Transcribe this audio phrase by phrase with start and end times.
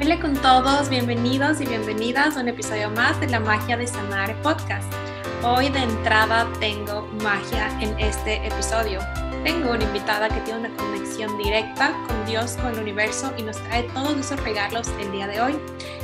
[0.00, 4.40] Hola con todos, bienvenidos y bienvenidas a un episodio más de la Magia de Sanar
[4.42, 4.90] Podcast.
[5.42, 9.00] Hoy de entrada tengo magia en este episodio.
[9.42, 13.56] Tengo una invitada que tiene una conexión directa con Dios, con el universo y nos
[13.64, 15.58] trae todos esos regalos el día de hoy.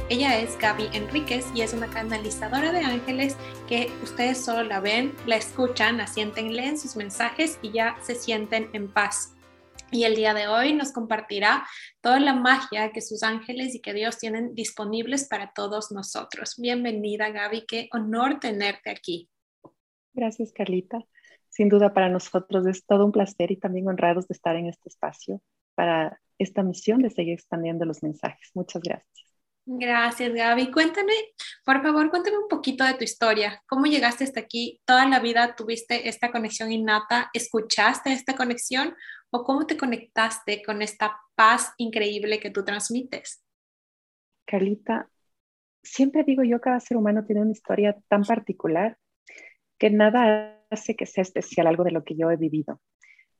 [0.09, 3.37] Ella es Gaby Enríquez y es una canalizadora de ángeles
[3.69, 8.71] que ustedes solo la ven, la escuchan, asienten, leen sus mensajes y ya se sienten
[8.73, 9.35] en paz.
[9.95, 11.65] Y el día de hoy nos compartirá
[12.01, 16.57] toda la magia que sus ángeles y que Dios tienen disponibles para todos nosotros.
[16.59, 19.31] Bienvenida Gaby, qué honor tenerte aquí.
[20.13, 20.99] Gracias Carlita.
[21.49, 24.89] Sin duda para nosotros es todo un placer y también honrados de estar en este
[24.89, 25.41] espacio
[25.77, 28.51] para esta misión de seguir expandiendo los mensajes.
[28.53, 29.24] Muchas gracias.
[29.67, 30.71] Gracias, Gaby.
[30.71, 31.13] Cuéntame,
[31.65, 33.63] por favor, cuéntame un poquito de tu historia.
[33.67, 34.81] ¿Cómo llegaste hasta aquí?
[34.85, 37.31] ¿Toda la vida tuviste esta conexión innata?
[37.33, 38.95] ¿Escuchaste esta conexión?
[39.31, 43.43] ¿O cómo te conectaste con esta paz increíble que tú transmites?
[44.45, 45.09] Carlita,
[45.83, 48.99] siempre digo yo, cada ser humano tiene una historia tan particular
[49.79, 52.83] que nada hace que sea especial algo de lo que yo he vivido.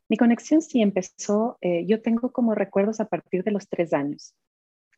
[0.09, 4.35] Mi conexión sí empezó, eh, yo tengo como recuerdos a partir de los tres años.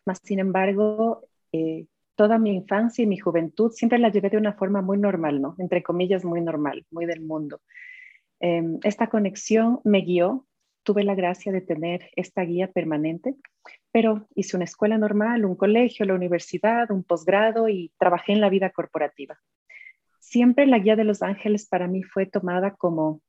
[0.06, 4.54] Más sin embargo, eh, toda mi infancia y mi juventud siempre la llevé de una
[4.54, 5.54] forma muy normal, ¿no?
[5.58, 7.60] Entre comillas, muy normal, muy del mundo.
[8.40, 10.46] Em, esta conexión me guió,
[10.82, 13.36] tuve la gracia de tener esta guía permanente,
[13.92, 18.48] pero hice una escuela normal, un colegio, la universidad, un posgrado y trabajé en la
[18.50, 19.38] vida corporativa.
[20.20, 23.20] Siempre la guía de los ángeles para mí fue tomada como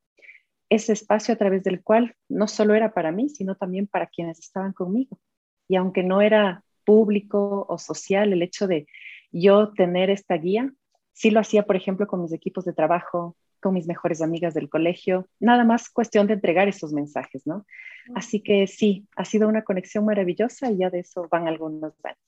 [0.69, 4.39] ese espacio a través del cual no solo era para mí, sino también para quienes
[4.39, 5.19] estaban conmigo.
[5.67, 8.87] Y aunque no era público o social, el hecho de
[9.29, 10.71] yo tener esta guía,
[11.11, 14.69] sí lo hacía, por ejemplo, con mis equipos de trabajo, con mis mejores amigas del
[14.69, 17.65] colegio, nada más cuestión de entregar esos mensajes, ¿no?
[18.15, 22.19] Así que sí, ha sido una conexión maravillosa y ya de eso van algunos años.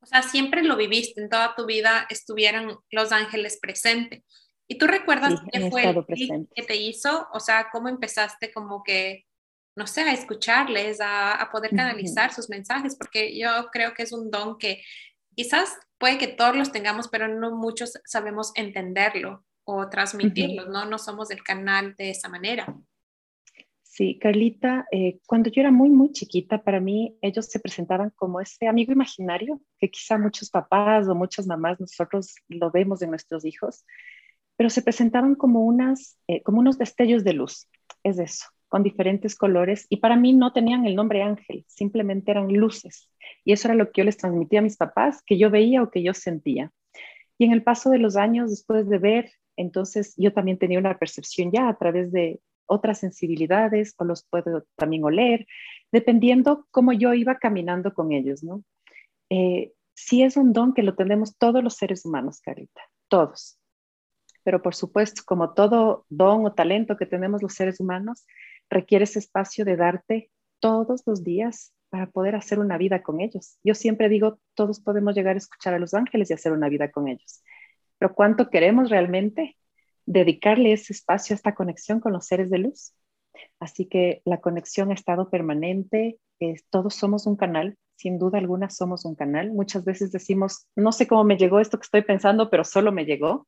[0.00, 4.22] O sea, siempre lo viviste, en toda tu vida estuvieron los ángeles presentes.
[4.66, 7.26] ¿Y tú recuerdas qué fue el que te hizo?
[7.32, 9.24] O sea, ¿cómo empezaste como que
[9.78, 14.28] no sé, a escucharles, a, poder canalizar sus mensajes, porque yo creo que es un
[14.28, 14.82] don que
[15.36, 20.84] quizás puede que todos los tengamos, pero no muchos sabemos entenderlo o transmitirlo, ¿no?
[20.84, 22.66] No somos el canal de esa manera.
[23.82, 28.40] Sí, Carlita, eh, cuando yo era muy, muy chiquita, para mí ellos se presentaban como
[28.40, 33.44] ese amigo imaginario que quizá muchos papás o muchas mamás nosotros lo vemos en nuestros
[33.44, 33.84] hijos,
[34.56, 37.68] pero se presentaban como, unas, eh, como unos destellos de luz,
[38.02, 42.52] es eso con diferentes colores y para mí no tenían el nombre ángel, simplemente eran
[42.52, 43.10] luces.
[43.44, 45.90] Y eso era lo que yo les transmitía a mis papás, que yo veía o
[45.90, 46.70] que yo sentía.
[47.38, 50.98] Y en el paso de los años, después de ver, entonces yo también tenía una
[50.98, 55.46] percepción ya a través de otras sensibilidades o los puedo también oler,
[55.90, 58.62] dependiendo cómo yo iba caminando con ellos, ¿no?
[59.30, 63.58] Eh, sí es un don que lo tenemos todos los seres humanos, Carita, todos.
[64.44, 68.26] Pero por supuesto, como todo don o talento que tenemos los seres humanos,
[68.70, 70.30] requiere ese espacio de darte
[70.60, 73.58] todos los días para poder hacer una vida con ellos.
[73.64, 76.90] Yo siempre digo, todos podemos llegar a escuchar a los ángeles y hacer una vida
[76.90, 77.42] con ellos,
[77.98, 79.56] pero ¿cuánto queremos realmente
[80.06, 82.92] dedicarle ese espacio a esta conexión con los seres de luz?
[83.60, 86.18] Así que la conexión ha estado permanente,
[86.70, 89.52] todos somos un canal, sin duda alguna somos un canal.
[89.52, 93.04] Muchas veces decimos, no sé cómo me llegó esto que estoy pensando, pero solo me
[93.04, 93.46] llegó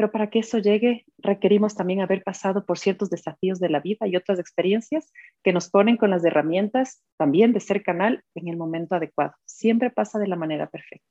[0.00, 4.06] pero para que eso llegue requerimos también haber pasado por ciertos desafíos de la vida
[4.06, 5.12] y otras experiencias
[5.42, 9.34] que nos ponen con las herramientas también de ser canal en el momento adecuado.
[9.44, 11.04] Siempre pasa de la manera perfecta.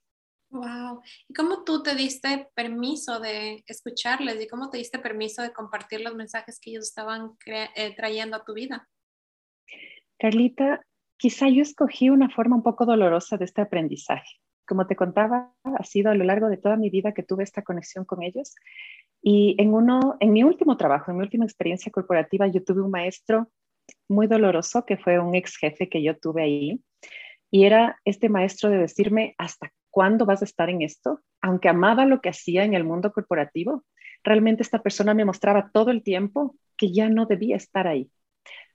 [0.50, 1.04] Wow.
[1.28, 6.02] ¿Y cómo tú te diste permiso de escucharles y cómo te diste permiso de compartir
[6.02, 8.90] los mensajes que ellos estaban eh, trayendo a tu vida?
[10.18, 10.82] Carlita,
[11.16, 14.40] quizá yo escogí una forma un poco dolorosa de este aprendizaje
[14.70, 17.64] como te contaba, ha sido a lo largo de toda mi vida que tuve esta
[17.64, 18.56] conexión con ellos.
[19.22, 22.92] Y en, uno, en mi último trabajo, en mi última experiencia corporativa, yo tuve un
[22.92, 23.50] maestro
[24.08, 26.82] muy doloroso que fue un ex jefe que yo tuve ahí.
[27.50, 31.22] Y era este maestro de decirme, ¿hasta cuándo vas a estar en esto?
[31.42, 33.84] Aunque amaba lo que hacía en el mundo corporativo,
[34.24, 38.12] realmente esta persona me mostraba todo el tiempo que ya no debía estar ahí.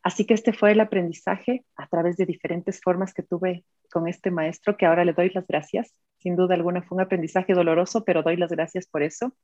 [0.04, 4.30] Así que este fue el aprendizaje a través de diferentes formas que tuve con este
[4.30, 5.94] maestro, que ahora le doy las gracias.
[6.18, 9.34] Sin duda alguna fue un aprendizaje doloroso, pero doy las gracias por eso.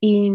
[0.00, 0.32] Y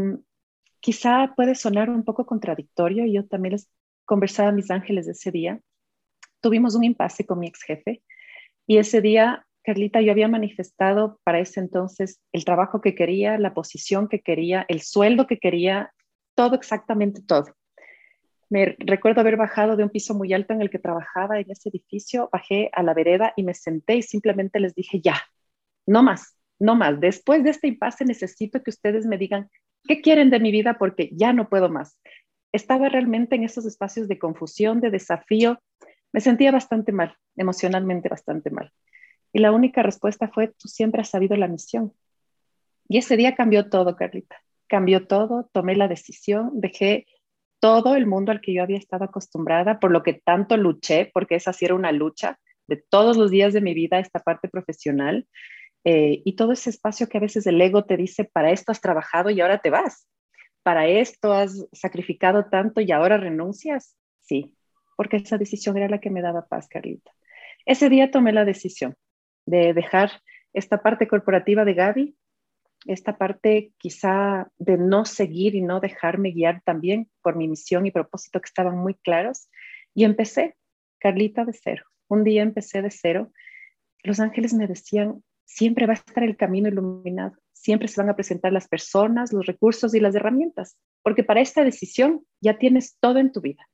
[0.80, 3.06] quizá puede sonar un poco contradictorio.
[3.06, 3.69] Yo también les
[4.06, 5.59] conversaba a mis ángeles ese día.
[6.39, 8.01] Tuvimos un impasse con mi ex jefe
[8.68, 13.53] y ese día, Carlita, yo había manifestado para ese entonces el trabajo que quería, la
[13.53, 15.94] posición que quería, el sueldo que quería,
[16.36, 17.53] todo exactamente todo
[18.51, 21.69] Me recuerdo haber bajado de un piso muy alto en el que trabajaba en ese
[21.69, 25.15] edificio, bajé a la vereda y me senté y simplemente les dije, ya,
[25.86, 27.00] no más, no más.
[27.00, 29.50] Después de este impasse necesito que ustedes me digan
[29.88, 31.98] qué quieren de mi vida porque ya no puedo más.
[32.51, 35.62] Estaba realmente en esos espacios de confusión, de desafío.
[36.12, 38.74] Me sentía bastante mal, emocionalmente bastante mal.
[39.31, 41.94] Y la única respuesta fue, tú siempre has sabido la misión.
[42.89, 44.44] Y ese día cambió todo, Carlita.
[44.68, 47.06] Cambió todo, tomé la decisión, dejé
[47.62, 51.36] todo el mundo al que yo había estado acostumbrada, por lo que tanto luché, porque
[51.36, 52.38] esa sí era una lucha
[52.68, 55.28] de todos los días de mi vida, esta parte profesional,
[55.84, 58.81] eh, y todo ese espacio que a veces el ego te dice, para esto has
[58.81, 60.08] trabajado y ahora te vas,
[60.63, 63.96] para esto has sacrificado tanto y ahora renuncias.
[64.22, 64.56] Sí,
[64.98, 67.12] porque esa decisión era la que me daba paz, Carlita.
[67.66, 68.96] Ese día tomé la decisión
[69.46, 70.12] de dejar
[70.54, 72.16] esta parte corporativa de Gaby
[72.86, 77.92] esta parte quizá de no seguir y no dejarme guiar también por mi misión y
[77.92, 79.50] propósito que estaban muy claros.
[79.94, 80.56] Y empecé,
[81.00, 81.86] Carlita, de cero.
[82.07, 83.31] Un día empecé de cero.
[84.04, 88.16] Los ángeles me decían, siempre va a estar el camino iluminado, siempre se van a
[88.16, 93.19] presentar las personas, los recursos y las herramientas, porque para esta decisión ya tienes todo
[93.19, 93.68] en tu vida.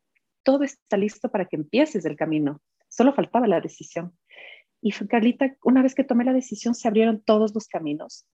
[0.44, 2.62] Todo está listo para que empieces el camino.
[2.89, 4.18] Solo faltaba la decisión.
[4.81, 8.25] Y Carlita, una vez que tomé la decisión, se abrieron todos los caminos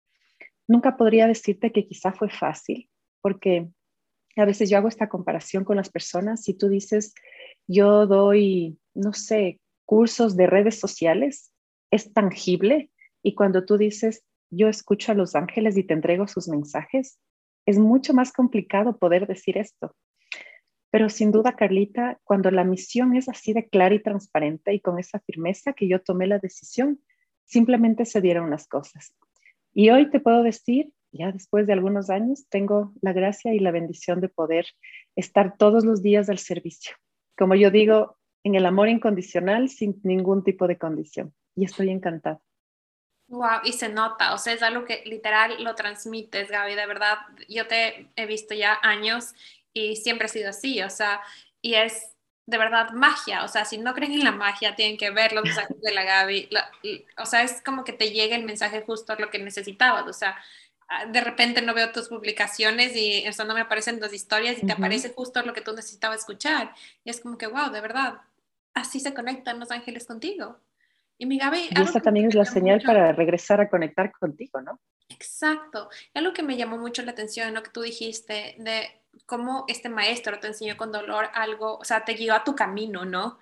[0.68, 2.88] nunca podría decirte que quizá fue fácil,
[3.20, 3.68] porque
[4.36, 6.42] a veces yo hago esta comparación con las personas.
[6.42, 7.14] Si tú dices,
[7.66, 11.52] yo doy, no sé, cursos de redes sociales,
[11.90, 12.90] es tangible.
[13.22, 17.18] Y cuando tú dices, yo escucho a los ángeles y te entrego sus mensajes,
[17.66, 19.94] es mucho más complicado poder decir esto.
[20.90, 24.98] Pero sin duda, Carlita, cuando la misión es así de clara y transparente y con
[24.98, 27.00] esa firmeza que yo tomé la decisión,
[27.44, 29.14] simplemente se dieron las cosas.
[29.74, 33.70] Y hoy te puedo decir, ya después de algunos años, tengo la gracia y la
[33.70, 34.66] bendición de poder
[35.16, 36.96] estar todos los días al servicio.
[37.36, 41.34] Como yo digo, en el amor incondicional sin ningún tipo de condición.
[41.54, 42.40] Y estoy encantada.
[43.28, 47.16] Wow, y se nota, o sea, es algo que literal lo transmites, Gaby, de verdad.
[47.48, 49.32] Yo te he visto ya años
[49.72, 51.20] y siempre ha sido así, o sea,
[51.62, 52.11] y es
[52.46, 55.44] de verdad magia, o sea, si no creen en la magia, tienen que ver los
[55.44, 56.48] mensajes de la Gaby,
[57.18, 60.12] o sea, es como que te llega el mensaje justo a lo que necesitabas, o
[60.12, 60.36] sea,
[60.88, 64.66] ah, de repente no veo tus publicaciones y eso no me aparecen las historias y
[64.66, 66.74] te aparece justo lo que tú necesitabas escuchar,
[67.04, 68.20] y es como que, wow, de verdad,
[68.74, 70.58] así se conectan los ángeles contigo.
[71.18, 71.68] Y mi Gaby...
[71.70, 74.80] Y esa también es la señal para regresar a conectar contigo, ¿no?
[75.08, 75.88] Exacto.
[76.14, 80.38] Algo que me llamó mucho la atención, lo que tú dijiste, de cómo este maestro
[80.40, 83.38] te enseñó con dolor algo, o sea, te guió a tu camino, ¿no?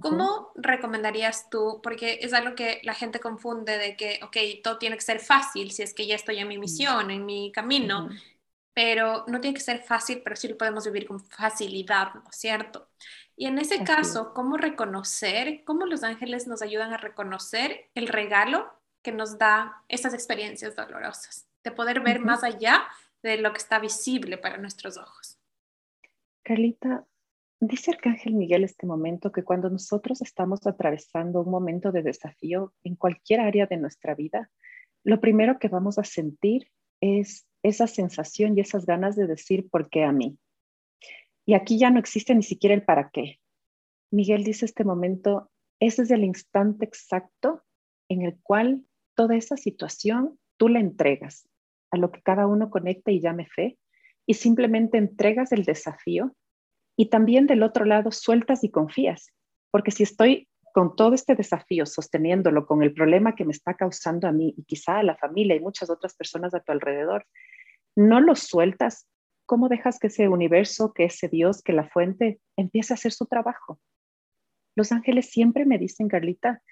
[0.00, 1.80] ¿Cómo recomendarías tú?
[1.82, 5.72] Porque es algo que la gente confunde de que, ok, todo tiene que ser fácil
[5.72, 8.08] si es que ya estoy en mi misión, en mi camino,
[8.72, 12.36] pero no tiene que ser fácil, pero sí lo podemos vivir con facilidad, ¿no es
[12.36, 12.88] cierto?
[13.36, 18.72] Y en ese caso, ¿cómo reconocer, cómo los ángeles nos ayudan a reconocer el regalo
[19.02, 21.48] que nos da estas experiencias dolorosas?
[21.64, 22.86] De poder ver más allá
[23.22, 25.38] de lo que está visible para nuestros ojos.
[26.42, 27.06] Carlita,
[27.60, 32.96] dice Arcángel Miguel este momento que cuando nosotros estamos atravesando un momento de desafío en
[32.96, 34.50] cualquier área de nuestra vida,
[35.04, 36.70] lo primero que vamos a sentir
[37.00, 40.38] es esa sensación y esas ganas de decir, ¿por qué a mí?
[41.46, 43.38] Y aquí ya no existe ni siquiera el para qué.
[44.10, 47.62] Miguel dice este momento, ese es el instante exacto
[48.08, 51.49] en el cual toda esa situación tú la entregas
[51.90, 53.78] a lo que cada uno conecta y llame fe,
[54.26, 56.34] y simplemente entregas el desafío
[56.96, 59.32] y también del otro lado sueltas y confías,
[59.70, 64.28] porque si estoy con todo este desafío, sosteniéndolo con el problema que me está causando
[64.28, 67.26] a mí y quizá a la familia y muchas otras personas a tu alrededor,
[67.96, 69.08] no lo sueltas,
[69.46, 73.26] ¿cómo dejas que ese universo, que ese Dios, que la fuente empiece a hacer su
[73.26, 73.80] trabajo?
[74.76, 76.62] Los ángeles siempre me dicen, Carlita,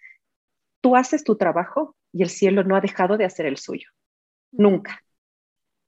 [0.81, 3.89] tú haces tu trabajo y el cielo no ha dejado de hacer el suyo.
[4.53, 5.03] Nunca.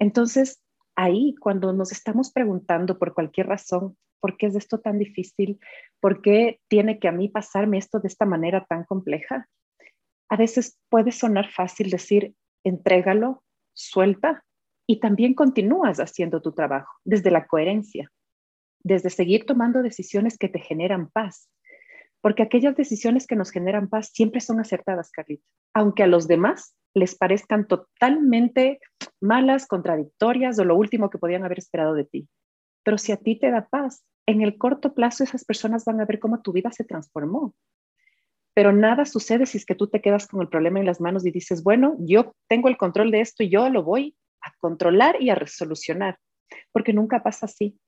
[0.00, 0.60] Entonces,
[0.96, 5.60] ahí cuando nos estamos preguntando por cualquier razón, ¿por qué es esto tan difícil?
[6.00, 9.48] ¿Por qué tiene que a mí pasarme esto de esta manera tan compleja?
[10.28, 14.44] A veces puede sonar fácil decir, entrégalo, suelta
[14.86, 18.10] y también continúas haciendo tu trabajo desde la coherencia,
[18.82, 21.48] desde seguir tomando decisiones que te generan paz.
[22.22, 25.44] Porque aquellas decisiones que nos generan paz siempre son acertadas, Carlita.
[25.74, 28.80] Aunque a los demás les parezcan totalmente
[29.20, 32.28] malas, contradictorias o lo último que podían haber esperado de ti.
[32.82, 36.04] Pero si a ti te da paz, en el corto plazo esas personas van a
[36.04, 37.54] ver cómo tu vida se transformó.
[38.54, 41.24] Pero nada sucede si es que tú te quedas con el problema en las manos
[41.24, 45.20] y dices, bueno, yo tengo el control de esto y yo lo voy a controlar
[45.20, 46.18] y a resolucionar,
[46.72, 47.78] porque nunca pasa así.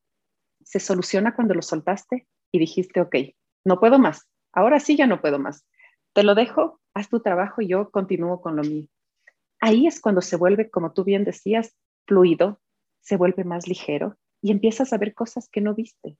[0.64, 3.16] se soluciona cuando lo soltaste y dijiste, ok,
[3.64, 5.66] no puedo más, ahora sí ya no puedo más.
[6.14, 8.86] Te lo dejo, haz tu trabajo y yo continúo con lo mío.
[9.60, 11.74] Ahí es cuando se vuelve, como tú bien decías,
[12.06, 12.60] fluido,
[13.00, 16.18] se vuelve más ligero y empiezas a ver cosas que no viste,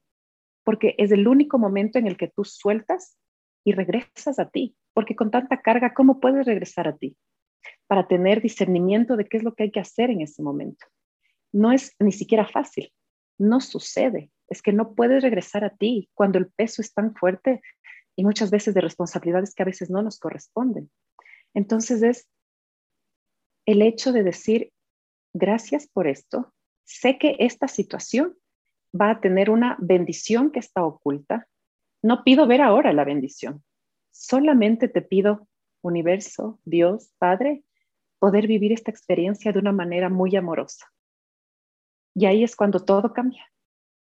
[0.64, 3.18] porque es el único momento en el que tú sueltas
[3.64, 7.16] y regresas a ti, porque con tanta carga, ¿cómo puedes regresar a ti?
[7.86, 10.86] Para tener discernimiento de qué es lo que hay que hacer en ese momento.
[11.52, 12.92] No es ni siquiera fácil,
[13.38, 17.60] no sucede, es que no puedes regresar a ti cuando el peso es tan fuerte
[18.16, 20.90] y muchas veces de responsabilidades que a veces no nos corresponden.
[21.54, 22.28] Entonces es
[23.66, 24.72] el hecho de decir,
[25.32, 26.52] gracias por esto,
[26.84, 28.36] sé que esta situación
[28.98, 31.48] va a tener una bendición que está oculta.
[32.02, 33.62] No pido ver ahora la bendición,
[34.10, 35.48] solamente te pido,
[35.82, 37.64] universo, Dios, Padre,
[38.18, 40.92] poder vivir esta experiencia de una manera muy amorosa.
[42.14, 43.51] Y ahí es cuando todo cambia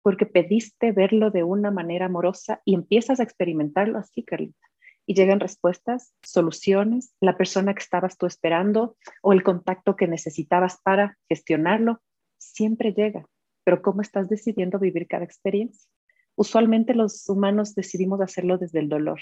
[0.07, 4.65] porque pediste verlo de una manera amorosa y empiezas a experimentarlo así, Carlita.
[5.05, 10.79] Y llegan respuestas, soluciones, la persona que estabas tú esperando o el contacto que necesitabas
[10.81, 12.01] para gestionarlo,
[12.37, 13.25] siempre llega.
[13.65, 15.91] Pero ¿cómo estás decidiendo vivir cada experiencia?
[16.37, 19.19] Usualmente los humanos decidimos hacerlo desde el dolor,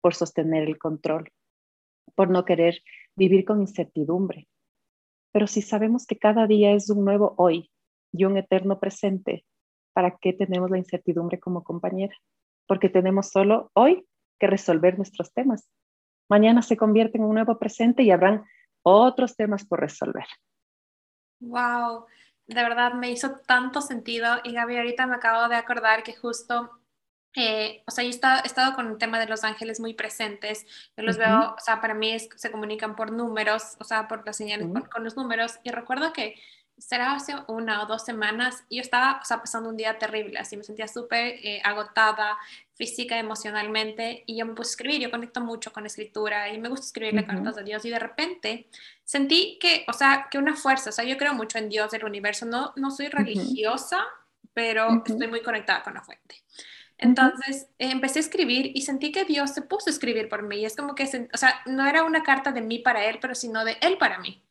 [0.00, 1.32] por sostener el control,
[2.14, 2.78] por no querer
[3.16, 4.46] vivir con incertidumbre.
[5.32, 7.72] Pero si sabemos que cada día es un nuevo hoy
[8.12, 9.44] y un eterno presente,
[9.98, 12.14] ¿para qué tenemos la incertidumbre como compañera?
[12.68, 14.06] Porque tenemos solo hoy
[14.38, 15.68] que resolver nuestros temas.
[16.30, 18.44] Mañana se convierte en un nuevo presente y habrán
[18.84, 20.26] otros temas por resolver.
[21.40, 22.06] Wow,
[22.46, 26.70] de verdad me hizo tanto sentido y Gaby, ahorita me acabo de acordar que justo
[27.36, 30.66] eh, o sea, yo he estado, con el tema de los ángeles muy presentes.
[30.96, 34.36] Yo los veo, o sea, para mí se comunican por números, o sea, por las
[34.36, 35.58] señales, con, los números.
[35.62, 36.34] Y recuerdo que
[36.78, 40.56] será hace una o dos semanas, yo estaba, o sea, pasando un día terrible, así
[40.56, 42.38] me sentía súper eh, agotada
[42.74, 46.68] física, emocionalmente, y yo me puse a escribir, yo conecto mucho con escritura y me
[46.68, 48.68] gusta escribirle cartas a Dios, y de repente
[49.04, 52.04] sentí que, o sea, que una fuerza, o sea, yo creo mucho en Dios, del
[52.04, 54.04] universo, no, no soy religiosa,
[54.54, 56.42] pero estoy muy conectada con la fuente.
[56.98, 60.56] Entonces empecé a escribir y sentí que Dios se puso a escribir por mí.
[60.56, 63.36] Y es como que, o sea, no era una carta de mí para Él, pero
[63.36, 64.42] sino de Él para mí.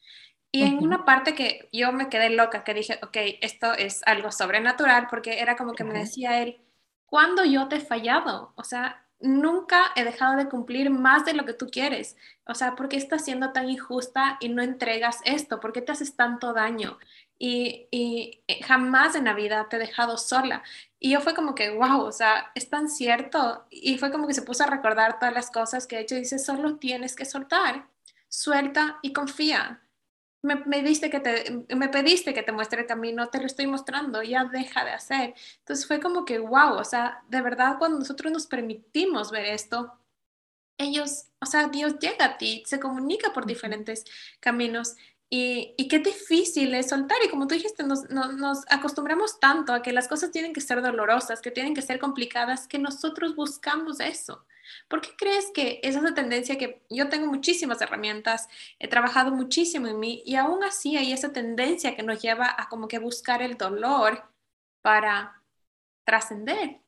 [0.58, 4.32] Y en una parte que yo me quedé loca, que dije, ok, esto es algo
[4.32, 6.60] sobrenatural, porque era como que me decía él,
[7.06, 8.54] ¿cuándo yo te he fallado?
[8.56, 12.18] O sea, nunca he dejado de cumplir más de lo que tú quieres.
[12.48, 15.60] O sea, ¿por qué estás siendo tan injusta y no entregas esto?
[15.60, 16.98] ¿Por qué te haces tanto daño?
[17.38, 20.64] Y, y, eh, jamás en la vida te he dejado sola.
[21.00, 23.68] Y yo fue como que, wow, o sea, es tan cierto.
[23.70, 26.22] Y fue como que se puso a recordar todas las cosas que he hecho y
[26.22, 27.86] dice, solo tienes que soltar,
[28.28, 29.84] suelta y confía
[30.42, 34.22] me, me, que te, me pediste que te muestre el camino, te lo estoy mostrando,
[34.24, 35.34] ya deja de hacer.
[35.60, 39.94] Entonces fue como que, wow, o sea, de verdad cuando nosotros nos permitimos ver esto,
[40.78, 44.06] ellos, o sea, Dios llega a ti, se comunica por diferentes
[44.40, 44.96] caminos
[45.30, 47.18] y, y, qué difícil es soltar.
[47.26, 50.82] Y como tú dijiste, nos, nos, acostumbramos tanto a que las cosas tienen que ser
[50.82, 54.46] dolorosas, que tienen que ser complicadas, que nosotros buscamos eso.
[54.88, 58.48] ¿Por qué crees que esa es esa tendencia que yo tengo muchísimas herramientas,
[58.80, 62.70] he trabajado muchísimo en mí y aún así hay esa tendencia que nos lleva a
[62.70, 64.24] como que buscar el dolor
[64.82, 65.44] para
[66.06, 66.82] trascender?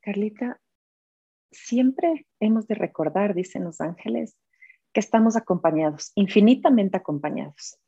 [0.00, 0.60] Carlita,
[1.50, 4.36] siempre hemos de recordar, dicen los ángeles,
[4.92, 7.78] que estamos acompañados, infinitamente acompañados,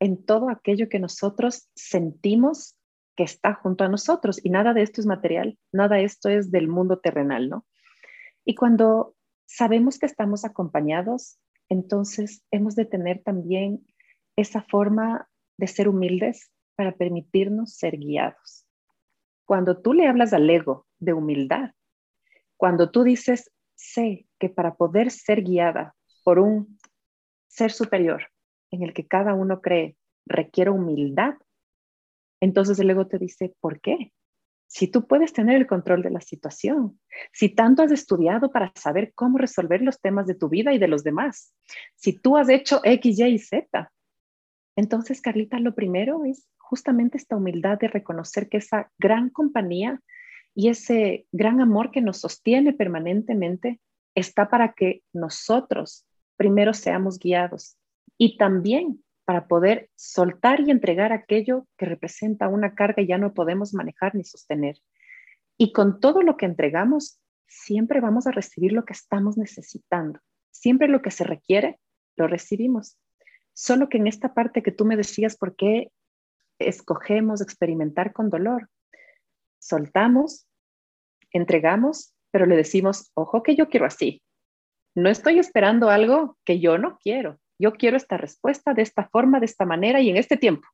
[0.00, 2.76] en todo aquello que nosotros sentimos
[3.16, 6.50] que está junto a nosotros y nada de esto es material, nada de esto es
[6.50, 7.66] del mundo terrenal, ¿no?
[8.44, 9.14] Y cuando
[9.46, 13.86] sabemos que estamos acompañados, entonces hemos de tener también
[14.36, 18.66] esa forma de ser humildes para permitirnos ser guiados.
[19.46, 21.70] Cuando tú le hablas al ego de humildad,
[22.56, 25.94] cuando tú dices, sé que para poder ser guiada
[26.24, 26.78] por un
[27.48, 28.30] ser superior
[28.70, 31.34] en el que cada uno cree requiere humildad,
[32.44, 34.12] entonces el ego te dice, ¿por qué?
[34.66, 36.98] Si tú puedes tener el control de la situación,
[37.32, 40.88] si tanto has estudiado para saber cómo resolver los temas de tu vida y de
[40.88, 41.54] los demás,
[41.94, 43.92] si tú has hecho X, Y y Z,
[44.76, 50.00] entonces, Carlita, lo primero es justamente esta humildad de reconocer que esa gran compañía
[50.54, 53.80] y ese gran amor que nos sostiene permanentemente
[54.14, 57.76] está para que nosotros primero seamos guiados
[58.18, 63.34] y también para poder soltar y entregar aquello que representa una carga y ya no
[63.34, 64.76] podemos manejar ni sostener.
[65.56, 70.20] Y con todo lo que entregamos, siempre vamos a recibir lo que estamos necesitando.
[70.50, 71.78] Siempre lo que se requiere,
[72.16, 72.98] lo recibimos.
[73.54, 75.90] Solo que en esta parte que tú me decías, ¿por qué
[76.58, 78.68] escogemos experimentar con dolor?
[79.64, 80.46] soltamos,
[81.30, 84.22] entregamos, pero le decimos, ojo que yo quiero así.
[84.94, 87.40] No estoy esperando algo que yo no quiero.
[87.58, 90.66] Yo quiero esta respuesta de esta forma, de esta manera y en este tiempo.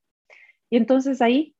[0.70, 1.54] Y entonces ahí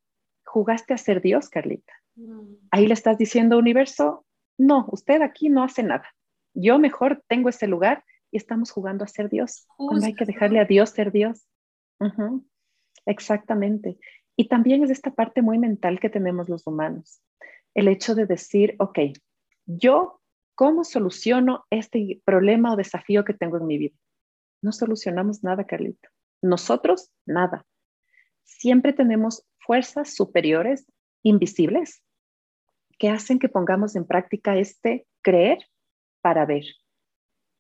[0.45, 1.93] jugaste a ser Dios, Carlita.
[2.17, 2.55] Mm.
[2.71, 4.25] Ahí le estás diciendo, universo,
[4.59, 6.09] no, usted aquí no hace nada.
[6.55, 9.67] Yo mejor tengo ese lugar y estamos jugando a ser Dios.
[9.77, 11.47] Cuando hay que dejarle a Dios ser Dios.
[13.07, 13.99] Exactamente.
[14.37, 17.21] Y también es esta parte muy mental que tenemos los humanos.
[17.75, 18.99] El hecho de decir, ok,
[19.67, 20.21] yo,
[20.55, 23.97] ¿cómo soluciono este problema o desafío que tengo en mi vida?
[24.62, 26.09] No solucionamos nada, Carlito.
[26.43, 27.67] Nosotros, nada.
[28.45, 30.87] Siempre tenemos fuerzas superiores,
[31.23, 32.02] invisibles,
[32.99, 35.59] que hacen que pongamos en práctica este creer
[36.21, 36.64] para ver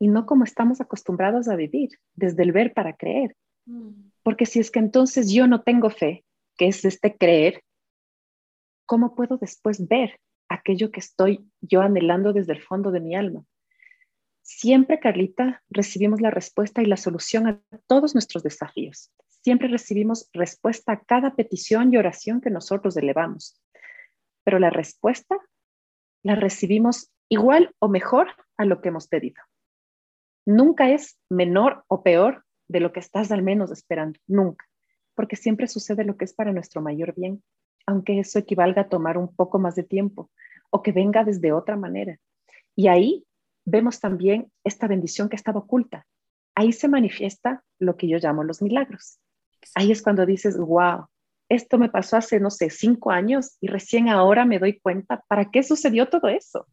[0.00, 3.36] y no como estamos acostumbrados a vivir, desde el ver para creer.
[3.66, 4.10] Mm.
[4.22, 6.24] Porque si es que entonces yo no tengo fe,
[6.56, 7.62] que es este creer,
[8.86, 13.44] ¿cómo puedo después ver aquello que estoy yo anhelando desde el fondo de mi alma?
[14.52, 19.12] Siempre, Carlita, recibimos la respuesta y la solución a todos nuestros desafíos.
[19.28, 23.62] Siempre recibimos respuesta a cada petición y oración que nosotros elevamos.
[24.42, 25.38] Pero la respuesta
[26.24, 28.26] la recibimos igual o mejor
[28.56, 29.40] a lo que hemos pedido.
[30.44, 34.66] Nunca es menor o peor de lo que estás al menos esperando, nunca,
[35.14, 37.40] porque siempre sucede lo que es para nuestro mayor bien,
[37.86, 40.28] aunque eso equivalga a tomar un poco más de tiempo
[40.70, 42.18] o que venga desde otra manera.
[42.74, 43.24] Y ahí
[43.64, 46.06] vemos también esta bendición que estaba oculta.
[46.54, 49.18] Ahí se manifiesta lo que yo llamo los milagros.
[49.74, 51.06] Ahí es cuando dices, wow,
[51.48, 55.50] esto me pasó hace, no sé, cinco años y recién ahora me doy cuenta para
[55.50, 56.66] qué sucedió todo eso.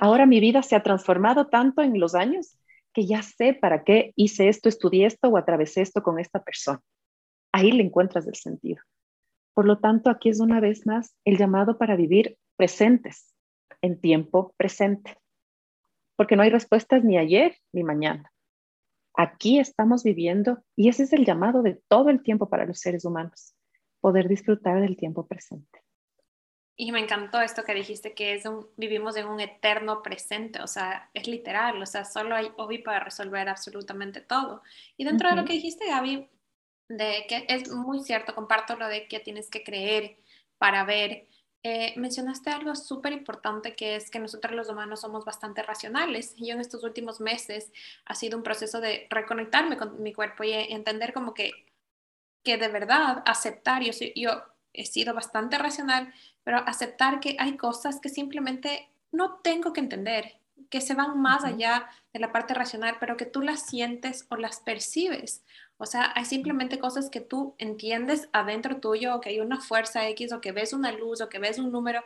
[0.00, 2.58] Ahora mi vida se ha transformado tanto en los años
[2.94, 6.80] que ya sé para qué hice esto, estudié esto o atravesé esto con esta persona.
[7.52, 8.82] Ahí le encuentras el sentido.
[9.54, 13.34] Por lo tanto, aquí es una vez más el llamado para vivir presentes,
[13.82, 15.18] en tiempo presente
[16.18, 18.32] porque no hay respuestas ni ayer ni mañana.
[19.14, 23.04] Aquí estamos viviendo y ese es el llamado de todo el tiempo para los seres
[23.04, 23.54] humanos,
[24.00, 25.80] poder disfrutar del tiempo presente.
[26.74, 28.42] Y me encantó esto que dijiste, que es
[28.76, 32.98] vivimos en un eterno presente, o sea, es literal, o sea, solo hay hoy para
[32.98, 34.62] resolver absolutamente todo.
[34.96, 36.28] Y dentro de lo que dijiste, Gaby,
[36.88, 40.16] de que es muy cierto, comparto lo de que tienes que creer
[40.58, 41.28] para ver,
[41.64, 46.34] eh, mencionaste algo súper importante que es que nosotros los humanos somos bastante racionales.
[46.36, 47.72] Yo en estos últimos meses
[48.04, 51.50] ha sido un proceso de reconectarme con mi cuerpo y entender como que,
[52.44, 54.42] que de verdad aceptar, yo, yo
[54.72, 56.12] he sido bastante racional,
[56.44, 60.37] pero aceptar que hay cosas que simplemente no tengo que entender,
[60.70, 64.36] que se van más allá de la parte racional, pero que tú las sientes o
[64.36, 65.44] las percibes.
[65.76, 70.08] O sea, hay simplemente cosas que tú entiendes adentro tuyo, o que hay una fuerza
[70.08, 72.02] X, o que ves una luz, o que ves un número,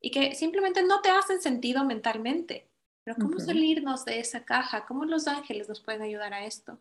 [0.00, 2.68] y que simplemente no te hacen sentido mentalmente.
[3.04, 4.86] Pero ¿cómo salirnos de esa caja?
[4.86, 6.78] ¿Cómo los ángeles nos pueden ayudar a esto?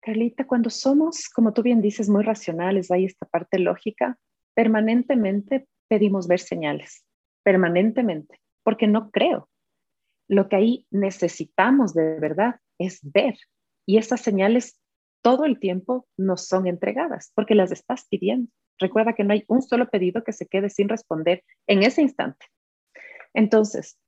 [0.00, 4.18] Carlita, cuando somos, como tú bien dices, muy racionales, hay esta parte lógica,
[4.54, 7.04] permanentemente pedimos ver señales,
[7.42, 9.48] permanentemente, porque no creo.
[10.28, 13.36] Lo que ahí necesitamos de verdad es ver,
[13.86, 14.80] y esas señales
[15.22, 18.50] todo el tiempo nos son entregadas porque las estás pidiendo.
[18.78, 22.46] Recuerda que no hay un solo pedido que se quede sin responder en ese instante.
[23.34, 23.98] Entonces,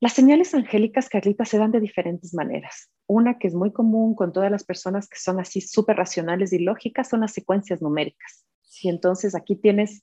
[0.00, 2.90] las señales angélicas, Carlita, se dan de diferentes maneras.
[3.06, 6.58] Una que es muy común con todas las personas que son así súper racionales y
[6.58, 8.44] lógicas son las secuencias numéricas.
[8.82, 10.02] Y entonces aquí tienes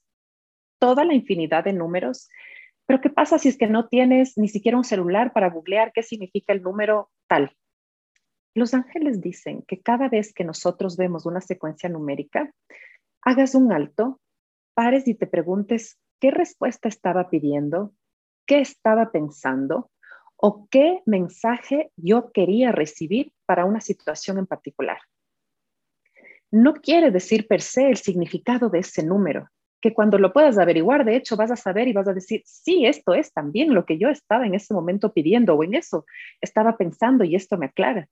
[0.79, 2.29] toda la infinidad de números.
[2.89, 6.01] Pero ¿qué pasa si es que no tienes ni siquiera un celular para googlear qué
[6.01, 7.55] significa el número tal?
[8.55, 12.51] Los ángeles dicen que cada vez que nosotros vemos una secuencia numérica,
[13.21, 14.19] hagas un alto,
[14.73, 17.93] pares y te preguntes qué respuesta estaba pidiendo,
[18.47, 19.91] qué estaba pensando
[20.35, 24.97] o qué mensaje yo quería recibir para una situación en particular.
[26.49, 29.47] No quiere decir per se el significado de ese número,
[29.81, 32.85] que cuando lo puedas averiguar, de hecho, vas a saber y vas a decir, sí,
[32.85, 36.05] esto es también lo que yo estaba en ese momento pidiendo o en eso
[36.41, 38.07] estaba pensando y esto me aclara.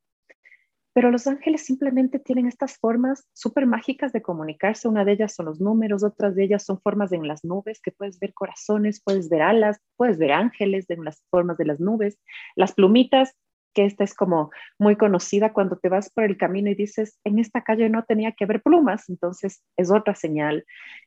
[0.97, 4.87] Pero los ángeles simplemente tienen estas formas súper mágicas de comunicarse.
[4.87, 7.91] Una de ellas son los números, otras de ellas son formas en las nubes, que
[7.91, 12.17] puedes ver corazones, puedes ver alas, puedes ver ángeles en las formas de las nubes.
[12.55, 13.35] Las plumitas,
[13.77, 17.37] que esta es como muy conocida cuando te vas por el camino y dices, en
[17.37, 20.65] esta calle no tenía que haber plumas, entonces es otra señal.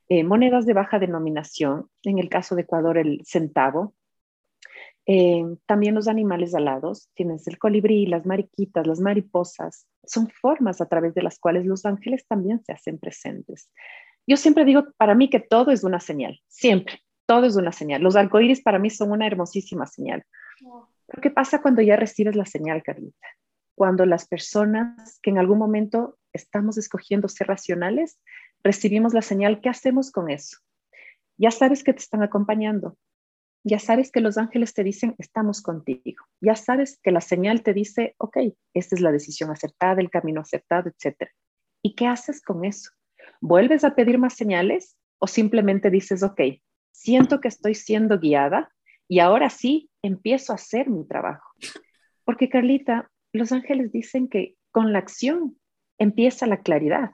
[0.08, 3.96] Eh, monedas de baja denominación, en el caso de Ecuador el centavo,
[5.04, 10.86] eh, también los animales alados, tienes el colibrí, las mariquitas, las mariposas, son formas a
[10.86, 13.68] través de las cuales los ángeles también se hacen presentes.
[14.28, 18.00] yo siempre digo para mí que todo es una señal, siempre, todo es una señal.
[18.00, 20.24] Los arcoíris para mí son una hermosísima señal.
[21.10, 23.26] Pero ¿qué pasa cuando ya recibes la señal, Carlita?
[23.74, 28.20] Cuando las personas que en algún momento estamos escogiendo ser racionales,
[28.62, 30.58] recibimos la señal, ¿qué hacemos con eso?
[31.36, 32.96] Ya sabes que te están acompañando,
[33.64, 36.24] ya sabes que los ángeles te dicen, estamos contigo.
[36.40, 38.38] Ya sabes que la señal te dice, ok,
[38.74, 41.30] esta es la decisión acertada, el camino acertado, etc.
[41.82, 42.90] ¿Y qué haces con eso?
[43.40, 46.40] ¿Vuelves a pedir más señales o simplemente dices, ok,
[46.92, 48.72] siento que estoy siendo guiada
[49.10, 51.50] y ahora sí empiezo a hacer mi trabajo?
[52.24, 55.58] Porque Carlita, los ángeles dicen que con la acción
[55.98, 57.10] empieza la claridad.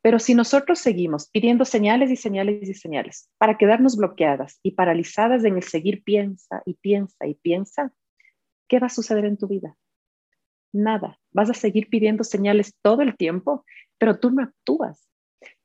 [0.00, 5.44] Pero si nosotros seguimos pidiendo señales y señales y señales para quedarnos bloqueadas y paralizadas
[5.44, 7.92] en el seguir piensa y piensa y piensa,
[8.66, 9.76] ¿qué va a suceder en tu vida?
[10.72, 11.20] Nada.
[11.32, 13.66] Vas a seguir pidiendo señales todo el tiempo,
[13.98, 15.06] pero tú no actúas.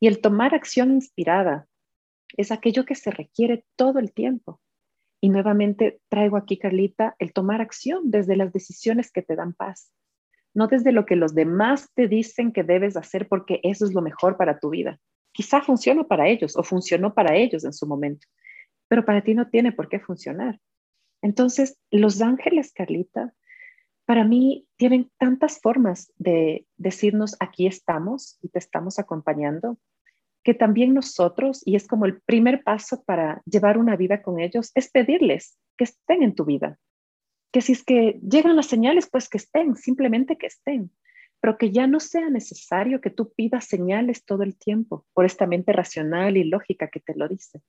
[0.01, 1.65] Y el tomar acción inspirada
[2.35, 4.59] es aquello que se requiere todo el tiempo.
[5.21, 9.91] Y nuevamente traigo aquí, Carlita, el tomar acción desde las decisiones que te dan paz,
[10.53, 14.01] no desde lo que los demás te dicen que debes hacer porque eso es lo
[14.01, 14.99] mejor para tu vida.
[15.31, 18.27] Quizá funciona para ellos o funcionó para ellos en su momento,
[18.87, 20.59] pero para ti no tiene por qué funcionar.
[21.21, 23.33] Entonces, los ángeles, Carlita,
[24.05, 29.77] para mí tienen tantas formas de decirnos aquí estamos y te estamos acompañando,
[30.43, 34.71] que también nosotros, y es como el primer paso para llevar una vida con ellos,
[34.75, 36.79] es pedirles que estén en tu vida,
[37.51, 40.91] que si es que llegan las señales, pues que estén, simplemente que estén,
[41.41, 45.47] pero que ya no sea necesario que tú pidas señales todo el tiempo por esta
[45.47, 47.61] mente racional y lógica que te lo dice,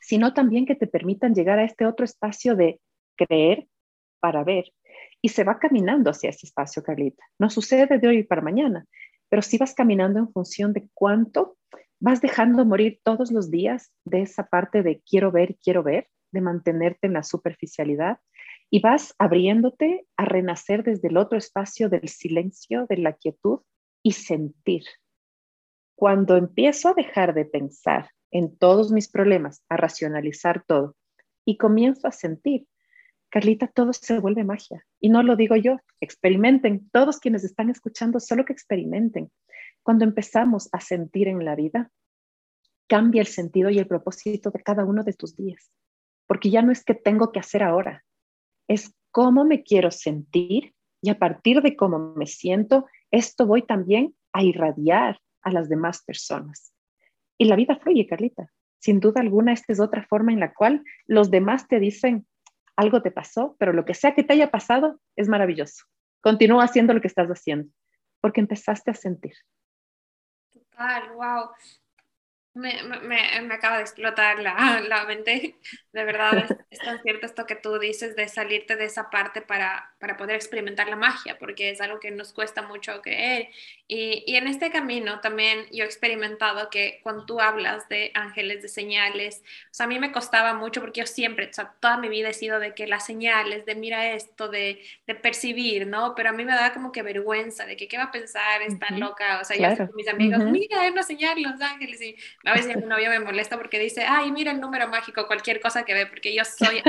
[0.00, 2.80] sino también que te permitan llegar a este otro espacio de
[3.16, 3.66] creer
[4.20, 4.72] para ver.
[5.20, 7.24] Y se va caminando hacia ese espacio, Carlita.
[7.38, 8.86] No sucede de hoy para mañana,
[9.28, 11.56] pero sí vas caminando en función de cuánto
[12.02, 16.40] vas dejando morir todos los días de esa parte de quiero ver, quiero ver, de
[16.40, 18.18] mantenerte en la superficialidad
[18.70, 23.60] y vas abriéndote a renacer desde el otro espacio del silencio, de la quietud
[24.02, 24.82] y sentir.
[25.94, 30.96] Cuando empiezo a dejar de pensar en todos mis problemas, a racionalizar todo
[31.44, 32.66] y comienzo a sentir,
[33.30, 34.84] Carlita, todo se vuelve magia.
[35.00, 39.30] Y no lo digo yo, experimenten, todos quienes están escuchando, solo que experimenten.
[39.82, 41.90] Cuando empezamos a sentir en la vida,
[42.88, 45.72] cambia el sentido y el propósito de cada uno de tus días.
[46.26, 48.04] Porque ya no es que tengo que hacer ahora,
[48.68, 54.14] es cómo me quiero sentir y a partir de cómo me siento, esto voy también
[54.32, 56.72] a irradiar a las demás personas.
[57.38, 58.46] Y la vida fluye, Carlita.
[58.78, 62.26] Sin duda alguna, esta es otra forma en la cual los demás te dicen,
[62.76, 65.84] algo te pasó, pero lo que sea que te haya pasado es maravilloso.
[66.20, 67.68] Continúa haciendo lo que estás haciendo,
[68.20, 69.34] porque empezaste a sentir.
[70.82, 71.50] Total, wow.
[72.54, 75.56] Me, me, me, acaba de explotar la, la mente.
[75.92, 79.94] De verdad, es, tan cierto esto que tú dices de salirte de esa parte para,
[79.98, 83.48] para poder experimentar la magia, porque es algo que nos cuesta mucho creer.
[83.88, 88.62] Y, y, en este camino también yo he experimentado que cuando tú hablas de ángeles,
[88.62, 91.96] de señales, o sea, a mí me costaba mucho porque yo siempre, o sea, toda
[91.96, 96.14] mi vida he sido de que las señales, de mira esto, de, de percibir, ¿no?
[96.14, 98.90] Pero a mí me da como que vergüenza de que qué va a pensar, está
[98.90, 99.40] loca.
[99.40, 102.00] O sea, yo con mis amigos, mira, es una señal, los ángeles.
[102.00, 105.60] Y a veces mi novio me molesta porque dice, ay, mira el número mágico, cualquier
[105.60, 106.82] cosa que ve, porque yo soy,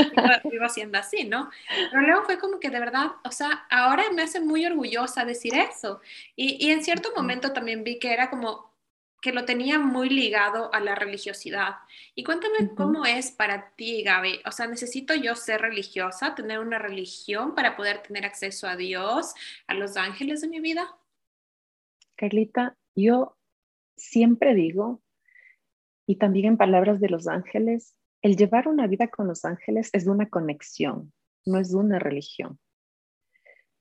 [0.49, 1.49] vivo siendo así, ¿no?
[1.91, 5.53] Pero luego fue como que de verdad, o sea, ahora me hace muy orgullosa decir
[5.55, 6.01] eso.
[6.35, 8.73] Y, y en cierto momento también vi que era como
[9.23, 11.75] que lo tenía muy ligado a la religiosidad.
[12.13, 14.41] Y cuéntame cómo es para ti, Gaby.
[14.45, 19.33] O sea, ¿necesito yo ser religiosa, tener una religión para poder tener acceso a Dios,
[19.65, 20.93] a los ángeles de mi vida?
[22.17, 23.37] Carlita, yo
[23.95, 25.01] siempre digo
[26.05, 30.07] y también en palabras de los ángeles, el llevar una vida con los ángeles es
[30.07, 31.13] una conexión,
[31.45, 32.59] no es una religión.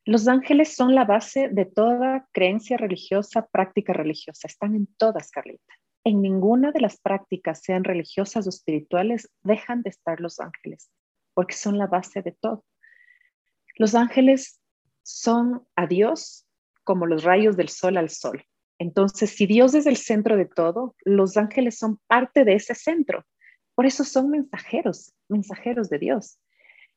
[0.05, 4.49] Los ángeles son la base de toda creencia religiosa, práctica religiosa.
[4.49, 5.75] Están en todas, Carlita.
[6.05, 10.91] En ninguna de las prácticas, sean religiosas o espirituales, dejan de estar los ángeles,
[11.35, 12.65] porque son la base de todo.
[13.77, 14.61] Los ángeles
[15.05, 16.49] son a Dios
[16.83, 18.45] como los rayos del sol al sol.
[18.83, 23.25] Entonces, si Dios es el centro de todo, los ángeles son parte de ese centro.
[23.77, 26.41] Por eso son mensajeros, mensajeros de Dios.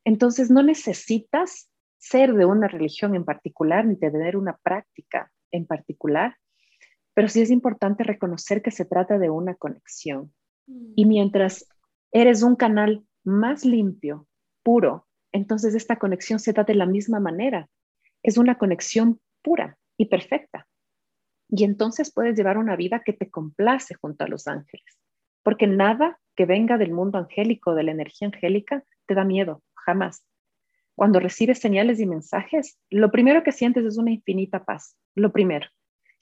[0.04, 1.70] Entonces, no necesitas
[2.00, 6.36] ser de una religión en particular ni tener una práctica en particular,
[7.14, 10.34] pero sí es importante reconocer que se trata de una conexión.
[10.96, 11.08] Y mm.
[11.08, 11.68] mientras
[12.12, 14.28] eres un canal más limpio,
[14.64, 17.70] puro, entonces esta conexión se da de la misma manera.
[18.24, 20.68] Es una conexión pura y perfecta.
[21.50, 25.00] Y entonces puedes llevar una vida que te complace junto a los ángeles,
[25.44, 30.26] porque nada que venga del mundo angélico, de la energía angélica, te da miedo, jamás.
[30.96, 35.68] Cuando recibes señales y mensajes, lo primero que sientes es una infinita paz, lo primero.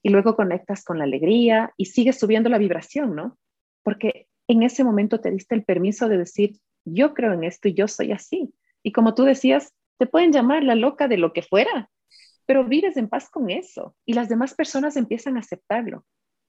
[0.02, 3.38] Y luego conectas con la alegría y sigues subiendo la vibración, ¿no?
[3.84, 7.74] Porque en ese momento te diste el permiso de decir, yo creo en esto y
[7.74, 8.54] yo soy así.
[8.82, 11.90] Y como tú decías, te pueden llamar la loca de lo que fuera,
[12.46, 16.06] pero vives en paz con eso y las demás personas empiezan a aceptarlo.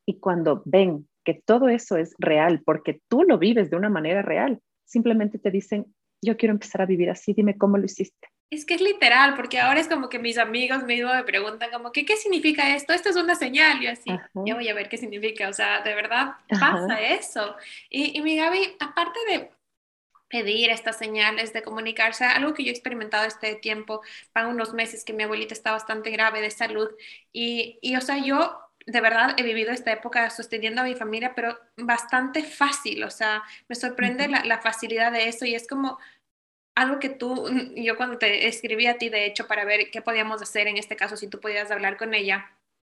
[0.06, 4.22] Y cuando ven que todo eso es real, porque tú lo vives de una manera
[4.22, 5.86] real, simplemente te dicen,
[6.22, 8.28] yo quiero empezar a vivir así, dime cómo lo hiciste.
[8.50, 12.04] Es que es literal, porque ahora es como que mis amigos me preguntan como que,
[12.04, 12.92] ¿qué significa esto?
[12.92, 15.94] Esto es una señal, y así, yo voy a ver qué significa, o sea, de
[15.94, 17.56] verdad pasa eso.
[17.90, 19.50] Y, y mi Gaby, aparte de
[20.34, 25.04] pedir estas señales de comunicarse, algo que yo he experimentado este tiempo, para unos meses
[25.04, 26.90] que mi abuelita está bastante grave de salud
[27.32, 31.36] y, y o sea, yo de verdad he vivido esta época sosteniendo a mi familia,
[31.36, 36.00] pero bastante fácil, o sea, me sorprende la, la, facilidad de eso y es como
[36.74, 40.42] algo que tú, yo cuando te escribí a ti, de hecho, para ver qué podíamos
[40.42, 42.50] hacer en este caso, si tú podías hablar con ella,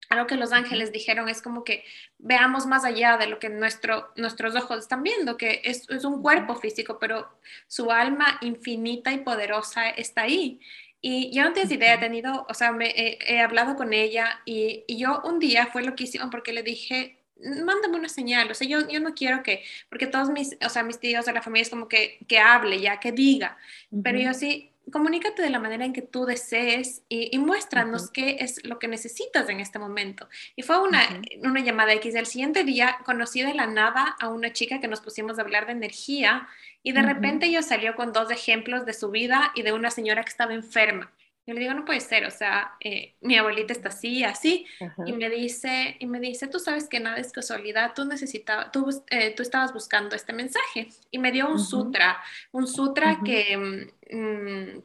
[0.08, 1.84] algo que los ángeles dijeron es como que
[2.18, 6.22] veamos más allá de lo que nuestro, nuestros ojos están viendo, que es, es, un
[6.22, 7.28] cuerpo físico, pero
[7.66, 10.60] su alma infinita y poderosa está ahí.
[11.00, 14.84] Y yo no tienes idea, he tenido, o sea, me, he hablado con ella y,
[14.86, 17.18] y, yo un día fue loquísimo porque le dije,
[17.64, 20.82] mándame una señal, o sea, yo, yo no quiero que, porque todos mis, o sea,
[20.82, 23.58] mis tíos de la familia es como que, que hable ya, que diga,
[24.02, 28.64] pero yo sí, comunícate de la manera en que tú desees y, muéstranos qué es
[28.64, 30.28] lo que necesitas en este momento.
[30.54, 31.00] Y fue una,
[31.42, 32.14] una llamada X.
[32.14, 35.66] El siguiente día conocí de la nada a una chica que nos pusimos a hablar
[35.66, 36.48] de energía
[36.82, 40.22] y de repente ella salió con dos ejemplos de su vida y de una señora
[40.22, 41.10] que estaba enferma.
[41.46, 44.66] Yo le digo, no puede ser, o sea, eh, mi abuelita está así, así,
[45.04, 48.88] y me dice, y me dice, tú sabes que nada es casualidad, tú necesitabas, tú,
[49.10, 52.20] eh, tú estabas buscando este mensaje, y me dio un sutra,
[52.52, 54.78] un sutra que mm,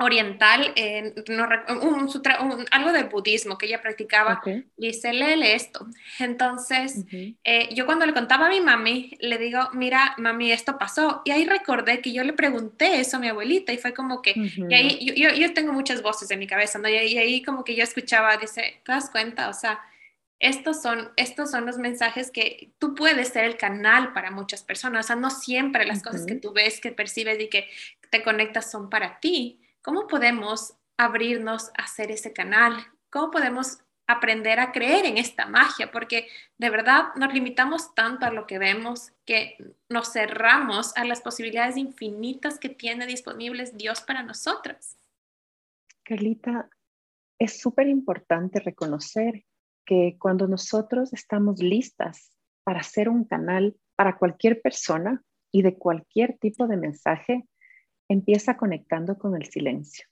[0.00, 1.12] oriental, eh,
[1.82, 2.38] un, sutra,
[2.70, 4.40] algo del budismo que ella practicaba,
[4.76, 5.88] dice, léele esto.
[6.20, 7.04] Entonces,
[7.42, 11.22] eh, yo cuando le contaba a mi mami, le digo, mira, mami, esto pasó.
[11.24, 14.34] Y ahí recordé que yo le pregunté eso a mi abuelita y fue como que,
[14.36, 16.88] y ahí yo, yo, tengo muchas voces en mi cabeza, ¿no?
[16.88, 19.48] Y, y, ahí como que yo escuchaba, dice, ¿te das cuenta?
[19.48, 19.80] O sea,
[20.38, 25.06] estos son, estos son los mensajes que tú puedes ser el canal para muchas personas.
[25.06, 27.68] O sea, no siempre las cosas que tú ves, que percibes y que
[28.10, 32.74] te conectas son para ti ¿Cómo podemos abrirnos a hacer ese canal?
[33.10, 35.92] ¿Cómo podemos aprender a creer en esta magia?
[35.92, 39.56] Porque de verdad nos limitamos tanto a lo que vemos que
[39.88, 44.96] nos cerramos a las posibilidades infinitas que tiene disponibles Dios para nosotros.
[46.02, 46.68] Carlita,
[47.38, 49.44] es súper importante reconocer
[49.84, 56.36] que cuando nosotros estamos listas para ser un canal para cualquier persona y de cualquier
[56.38, 57.46] tipo de mensaje,
[58.08, 60.06] empieza conectando con el silencio.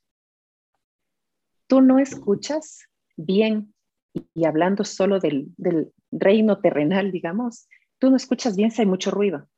[1.66, 3.74] Tú no escuchas bien
[4.12, 5.52] y, hablando solo del,
[6.12, 9.48] reino terrenal, digamos, tú no escuchas bien si hay mucho ruido.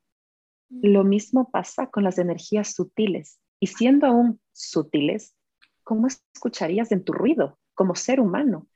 [0.69, 3.39] Lo mismo pasa con las energías sutiles.
[3.59, 5.35] Y siendo aún sutiles,
[5.83, 8.67] ¿cómo escucharías en tu ruido como ser humano?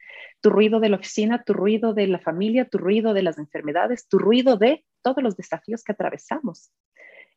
[0.41, 4.07] Tu ruido de la oficina, tu ruido de la familia, tu ruido de las enfermedades,
[4.07, 6.71] tu ruido de todos los desafíos que atravesamos.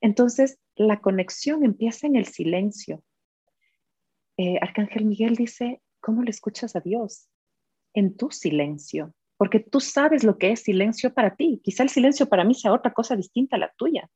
[0.00, 3.02] Entonces, la conexión empieza en el silencio.
[4.36, 7.28] Eh, Arcángel Miguel dice, ¿cómo le escuchas a Dios?
[7.94, 11.60] En tu silencio, porque tú sabes lo que es silencio para ti.
[11.62, 14.10] Quizá el silencio para mí sea otra cosa distinta a la tuya,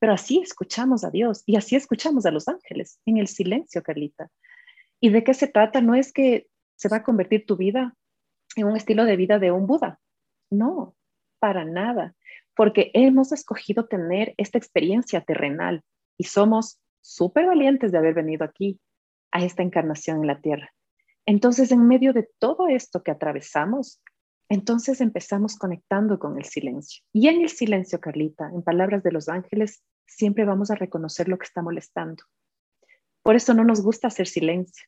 [0.00, 4.30] pero así escuchamos a Dios y así escuchamos a los ángeles, en el silencio, Carlita.
[5.00, 5.80] ¿Y de qué se trata?
[5.80, 7.94] No es que se va a convertir tu vida
[8.56, 10.00] en un estilo de vida de un Buda.
[10.50, 10.96] No,
[11.38, 12.14] para nada
[12.54, 15.82] porque hemos escogido tener esta experiencia terrenal
[16.16, 18.80] y somos súper valientes de haber venido aquí
[19.32, 20.70] a esta encarnación en la tierra.
[21.26, 24.02] Entonces, en medio de todo esto que atravesamos,
[24.48, 27.02] entonces empezamos conectando con el silencio.
[27.12, 31.38] Y en el silencio, Carlita, en palabras de los ángeles, siempre vamos a reconocer lo
[31.38, 32.22] que está molestando.
[33.22, 34.86] Por eso no nos gusta hacer silencio.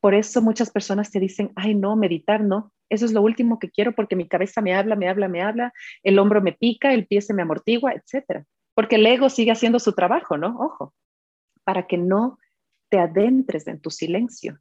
[0.00, 2.72] Por eso muchas personas te dicen, ay, no, meditar no.
[2.88, 5.72] Eso es lo último que quiero porque mi cabeza me habla, me habla, me habla,
[6.02, 8.44] el hombro me pica, el pie se me amortigua, etc.
[8.74, 10.56] Porque el ego sigue haciendo su trabajo, ¿no?
[10.58, 10.94] Ojo,
[11.64, 12.38] para que no
[12.88, 14.60] te adentres en tu silencio.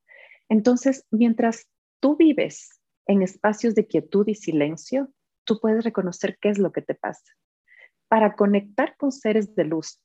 [0.50, 1.68] Entonces, mientras
[2.00, 5.10] tú vives en espacios de quietud y silencio,
[5.44, 7.34] tú puedes reconocer qué es lo que te pasa.
[8.08, 10.02] Para conectar con seres de luz,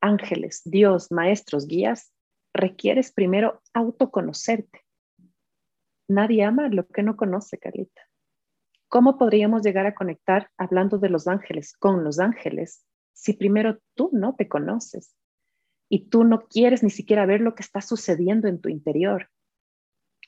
[0.00, 2.12] ángeles, Dios, maestros, guías,
[2.52, 4.84] requieres primero autoconocerte.
[6.10, 8.02] Nadie ama lo que no conoce, Carlita.
[8.88, 14.10] ¿Cómo podríamos llegar a conectar hablando de los ángeles con los ángeles si primero tú
[14.12, 15.14] no te conoces
[15.88, 19.30] y tú no quieres ni siquiera ver lo que está sucediendo en tu interior?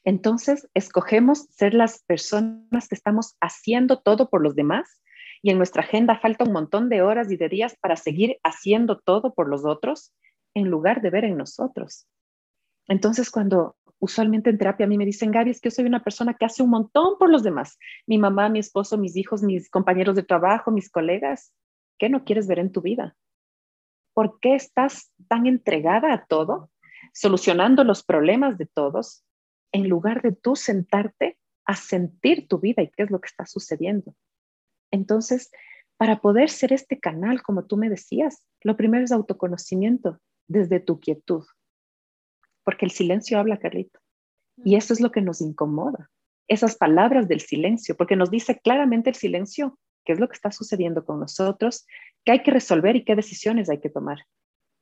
[0.04, 5.02] Entonces, escogemos ser las personas que estamos haciendo todo por los demás
[5.42, 9.00] y en nuestra agenda falta un montón de horas y de días para seguir haciendo
[9.00, 10.14] todo por los otros
[10.54, 12.06] en lugar de ver en nosotros.
[12.86, 16.02] Entonces, cuando usualmente en terapia a mí me dicen, Gaby, es que yo soy una
[16.02, 19.70] persona que hace un montón por los demás, mi mamá, mi esposo, mis hijos, mis
[19.70, 21.54] compañeros de trabajo, mis colegas,
[22.00, 23.16] ¿qué no quieres ver en tu vida?
[24.12, 26.68] ¿Por qué estás tan entregada a todo,
[27.14, 29.24] solucionando los problemas de todos,
[29.70, 33.46] en lugar de tú sentarte a sentir tu vida y qué es lo que está
[33.46, 34.16] sucediendo?
[34.90, 35.52] Entonces,
[35.96, 40.98] para poder ser este canal, como tú me decías, lo primero es autoconocimiento desde tu
[40.98, 41.44] quietud,
[42.64, 44.00] porque el silencio habla, Carlito.
[44.64, 46.10] Y eso es lo que nos incomoda,
[46.48, 50.50] esas palabras del silencio, porque nos dice claramente el silencio qué es lo que está
[50.50, 51.86] sucediendo con nosotros,
[52.24, 54.18] qué hay que resolver y qué decisiones hay que tomar.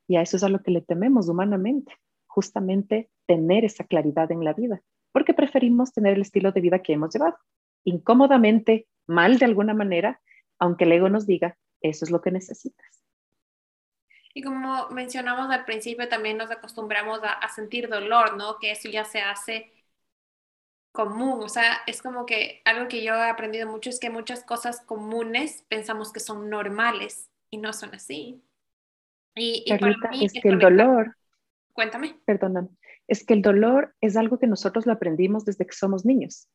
[0.08, 1.94] Y a eso es a lo que le tememos humanamente,
[2.26, 6.94] justamente tener esa claridad en la vida, porque preferimos tener el estilo de vida que
[6.94, 7.36] hemos llevado,
[7.84, 10.20] incómodamente, mal de alguna manera,
[10.58, 13.04] aunque el ego nos diga, eso es lo que necesitas.
[14.32, 18.58] Y como mencionamos al principio, también nos acostumbramos a, sentir dolor, ¿no?
[18.58, 19.72] Que eso ya se hace
[20.92, 24.42] común, o sea, es como que algo que yo he aprendido mucho es que muchas
[24.42, 28.42] cosas comunes pensamos que son normales y no son así.
[29.36, 31.16] Y, y es que el dolor,
[31.72, 32.18] cuéntame.
[32.24, 32.68] Perdona,
[33.06, 36.48] es que el dolor es algo que nosotros lo aprendimos desde que somos niños,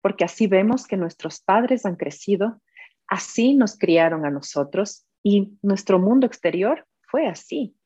[0.00, 2.60] porque así vemos que nuestros padres han crecido,
[3.06, 7.76] así nos criaron a nosotros y nuestro mundo exterior fue así,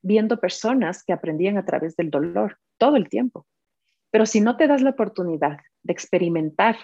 [0.00, 3.44] viendo personas que aprendían a través del dolor todo el tiempo.
[4.12, 6.76] Pero si no te das la oportunidad de experimentar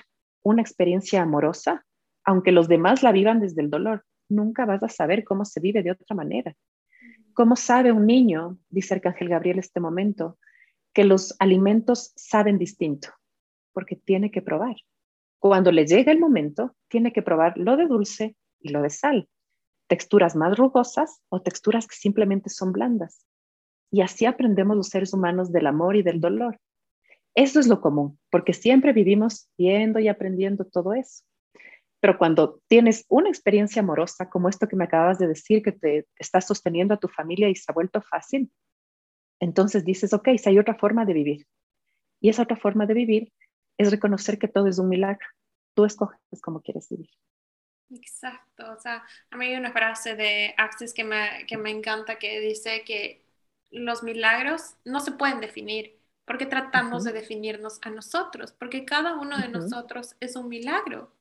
[0.43, 1.87] una experiencia amorosa,
[2.25, 5.85] aunque los demás la vivan desde el dolor, nunca vas a saber cómo se vive
[5.85, 6.57] de otra manera.
[7.35, 10.39] ¿Cómo sabe un niño, dice Arcángel Gabriel este momento,
[10.93, 13.11] que los alimentos saben distinto?
[13.73, 14.75] Porque tiene que probar.
[15.39, 19.29] Cuando le llega el momento, tiene que probar lo de dulce y lo de sal
[19.93, 23.27] texturas más rugosas o texturas que simplemente son blandas.
[23.93, 26.59] Y así aprendemos los seres humanos del amor y del dolor.
[27.35, 31.25] Eso es lo común, porque siempre vivimos viendo y aprendiendo todo eso.
[32.01, 36.07] Pero cuando tienes una experiencia amorosa como esto que me acabas de decir, que te
[36.17, 38.51] estás sosteniendo a tu familia y se ha vuelto fácil,
[39.41, 41.47] entonces dices, ok, si hay otra forma de vivir.
[42.19, 43.33] Y esa otra forma de vivir
[43.77, 45.27] es reconocer que todo es un milagro.
[45.75, 47.11] Tú escoges cómo quieres vivir.
[47.95, 52.19] Exacto, o sea, a mí hay una frase de Access que me, que me encanta
[52.19, 53.23] que dice que
[53.71, 59.37] los milagros no se pueden definir porque tratamos de definirnos a nosotros, porque cada uno
[59.39, 61.13] de nosotros es un milagro.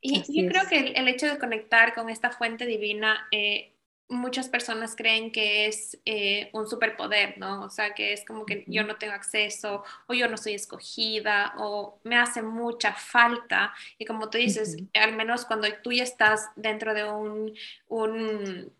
[0.00, 3.69] Y yo creo que el, el, hecho de conectar con esta fuente divina eh,
[4.10, 7.62] muchas personas creen que es eh, un superpoder, ¿no?
[7.62, 11.54] O sea, que es como que yo no tengo acceso o yo no soy escogida
[11.58, 13.72] o me hace mucha falta.
[13.98, 17.54] Y como tú dices, al menos cuando tú ya estás dentro de un,
[17.88, 18.72] un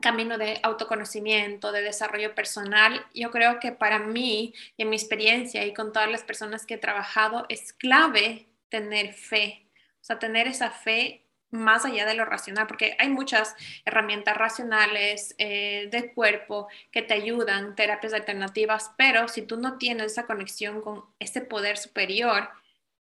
[0.00, 5.74] camino de autoconocimiento, de desarrollo personal, yo creo que para mí, en mi experiencia y
[5.74, 9.66] con todas las personas que he trabajado, es clave tener fe.
[10.00, 11.25] O sea, tener esa fe
[11.56, 17.14] más allá de lo racional, porque hay muchas herramientas racionales eh, de cuerpo que te
[17.14, 22.48] ayudan, terapias alternativas, pero si tú no tienes esa conexión con ese poder superior,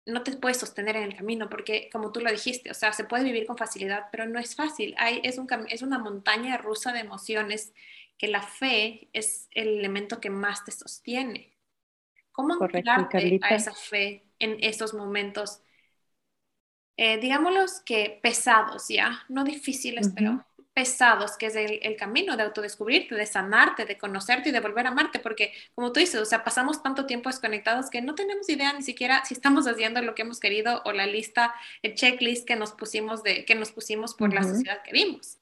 [0.07, 3.05] no te puedes sostener en el camino, porque como tú lo dijiste, o sea, se
[3.05, 4.95] puede vivir con facilidad, pero no es fácil.
[4.99, 7.73] Hay, es, un, es una montaña rusa de emociones
[8.19, 11.57] que la fe es el elemento que más te sostiene.
[12.33, 15.63] ¿Cómo anclarte a esa fe en estos momentos
[17.03, 19.23] eh, digámoslos que pesados, ¿ya?
[19.31, 24.53] No difíciles, pero pesados, que es el, camino de autodescubrirte, de sanarte, de conocerte y
[24.53, 28.03] de volver a amarte, porque como tú dices, o sea, pasamos tanto tiempo desconectados que
[28.03, 31.55] no tenemos idea ni siquiera si estamos haciendo lo que hemos querido o la lista,
[31.81, 35.39] el checklist que nos pusimos, de, que nos pusimos por la sociedad que vimos.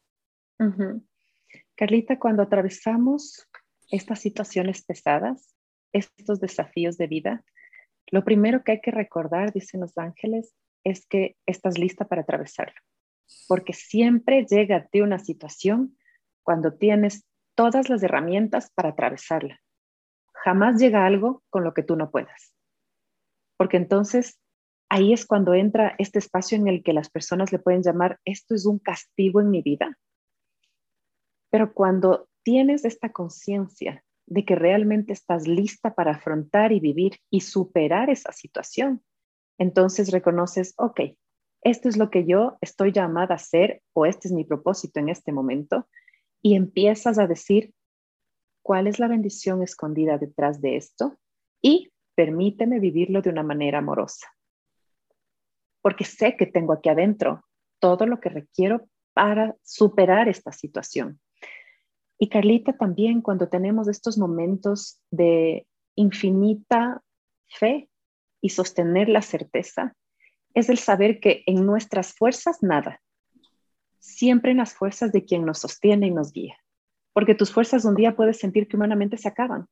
[1.74, 3.48] Carlita, cuando atravesamos
[3.90, 5.56] estas situaciones pesadas,
[5.92, 7.44] estos desafíos de vida,
[8.12, 10.54] lo primero que hay que recordar, dicen los ángeles,
[10.90, 12.80] es que estás lista para atravesarlo.
[13.46, 15.96] Porque siempre llega a ti una situación
[16.42, 19.60] cuando tienes todas las herramientas para atravesarla.
[20.44, 22.54] Jamás llega algo con lo que tú no puedas.
[23.56, 24.40] Porque entonces
[24.88, 28.54] ahí es cuando entra este espacio en el que las personas le pueden llamar, esto
[28.54, 29.98] es un castigo en mi vida.
[31.50, 37.40] Pero cuando tienes esta conciencia de que realmente estás lista para afrontar y vivir y
[37.40, 39.02] superar esa situación,
[39.58, 41.00] entonces reconoces, ok,
[41.62, 45.08] esto es lo que yo estoy llamada a hacer o este es mi propósito en
[45.08, 45.88] este momento
[46.40, 47.74] y empiezas a decir
[48.62, 51.18] cuál es la bendición escondida detrás de esto
[51.60, 54.28] y permíteme vivirlo de una manera amorosa.
[55.82, 57.44] Porque sé que tengo aquí adentro
[57.80, 61.20] todo lo que requiero para superar esta situación.
[62.18, 67.02] Y Carlita también cuando tenemos estos momentos de infinita
[67.46, 67.88] fe
[68.40, 69.94] y sostener la certeza,
[70.54, 73.00] es el saber que en nuestras fuerzas nada,
[73.98, 76.56] siempre en las fuerzas de quien nos sostiene y nos guía.
[77.12, 79.66] Porque tus fuerzas un día puedes sentir que humanamente se acaban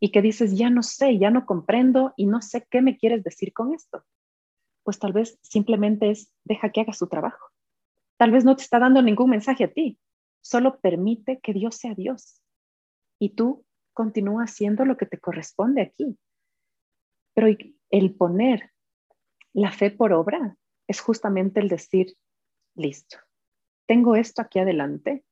[0.00, 3.22] y que dices, ya no sé, ya no comprendo y no sé qué me quieres
[3.22, 4.04] decir con esto.
[4.82, 7.50] Pues tal vez simplemente es, deja que haga su trabajo.
[8.16, 9.98] Tal vez no te está dando ningún mensaje a ti,
[10.40, 12.40] solo permite que Dios sea Dios.
[13.20, 16.18] Y tú continúa haciendo lo que te corresponde aquí.
[17.34, 17.48] Pero
[17.92, 18.72] el poner
[19.52, 20.56] la fe por obra
[20.88, 22.16] es justamente el decir,
[22.74, 23.18] listo,
[23.86, 25.24] tengo esto aquí adelante,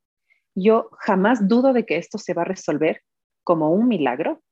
[0.55, 3.03] yo jamás dudo de que esto se va a resolver
[3.45, 4.43] como un milagro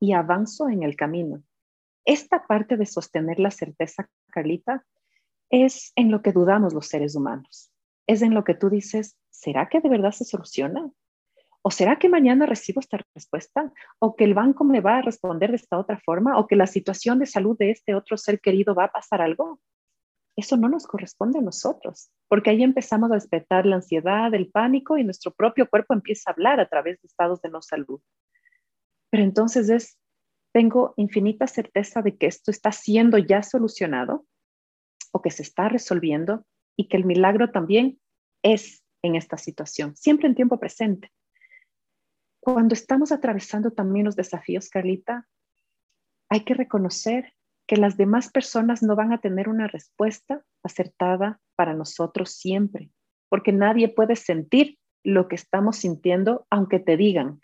[0.00, 1.42] y avanzo en el camino.
[2.04, 4.84] Esta parte de sostener la certeza, Carlita,
[5.50, 7.70] es en lo que dudamos los seres humanos.
[8.06, 10.90] Es en lo que tú dices, ¿será que de verdad se soluciona?
[11.64, 13.72] ¿O será que mañana recibo esta respuesta?
[14.00, 16.38] ¿O que el banco me va a responder de esta otra forma?
[16.38, 19.60] ¿O que la situación de salud de este otro ser querido va a pasar algo?
[20.36, 24.96] Eso no nos corresponde a nosotros, porque ahí empezamos a despertar la ansiedad, el pánico
[24.96, 28.00] y nuestro propio cuerpo empieza a hablar a través de estados de no salud.
[29.10, 29.98] Pero entonces es,
[30.52, 34.26] tengo infinita certeza de que esto está siendo ya solucionado
[35.12, 36.44] o que se está resolviendo
[36.76, 38.00] y que el milagro también
[38.42, 41.12] es en esta situación, siempre en tiempo presente.
[42.44, 45.28] Cuando estamos atravesando también los desafíos, Carlita,
[46.28, 47.34] hay que reconocer
[47.68, 52.90] que las demás personas no van a tener una respuesta acertada para nosotros siempre,
[53.28, 57.40] porque nadie puede sentir lo que estamos sintiendo aunque te digan,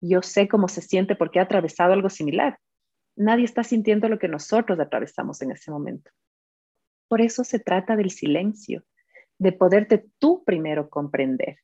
[0.00, 2.60] yo sé cómo se siente porque he atravesado algo similar.
[3.16, 6.12] Nadie está sintiendo lo que nosotros atravesamos en ese momento.
[7.08, 8.84] Por eso se trata del silencio,
[9.38, 11.58] de poderte tú primero comprender,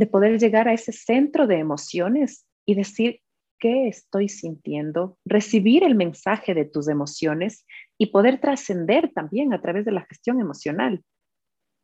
[0.00, 3.20] de poder llegar a ese centro de emociones y decir
[3.58, 7.66] qué estoy sintiendo, recibir el mensaje de tus emociones
[7.98, 11.04] y poder trascender también a través de la gestión emocional,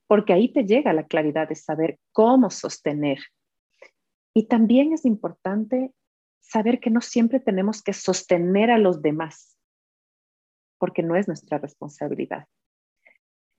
[0.07, 3.19] porque ahí te llega la claridad de saber cómo sostener.
[4.33, 5.93] Y también es importante
[6.41, 9.59] saber que no siempre tenemos que sostener a los demás,
[10.79, 12.47] porque no es nuestra responsabilidad.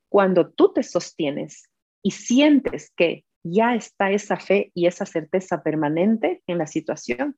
[0.10, 1.70] Cuando tú te sostienes
[2.02, 7.38] y sientes que ya está esa fe y esa certeza permanente en la situación,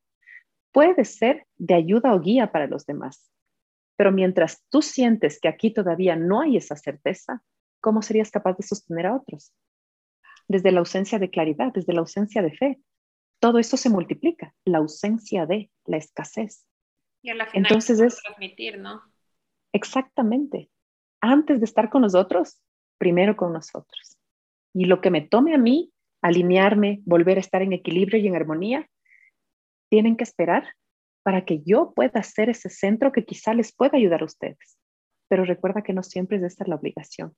[0.72, 3.32] puede ser de ayuda o guía para los demás.
[3.98, 7.44] Pero mientras tú sientes que aquí todavía no hay esa certeza,
[7.82, 9.54] ¿cómo serías capaz de sostener a otros?
[10.48, 12.80] Desde la ausencia de claridad, desde la ausencia de fe.
[13.40, 16.66] Todo esto se multiplica, la ausencia de, la escasez.
[17.22, 19.02] Y a la final Entonces es transmitir, ¿no?
[19.74, 20.70] Exactamente.
[21.22, 22.62] Antes de estar con nosotros,
[22.98, 24.18] primero con nosotros.
[24.74, 25.92] Y lo que me tome a mí
[26.22, 28.88] alinearme, volver a estar en equilibrio y en armonía,
[29.90, 30.76] tienen que esperar
[31.24, 34.78] para que yo pueda ser ese centro que quizá les pueda ayudar a ustedes.
[35.28, 37.36] Pero recuerda que no siempre es esta la obligación.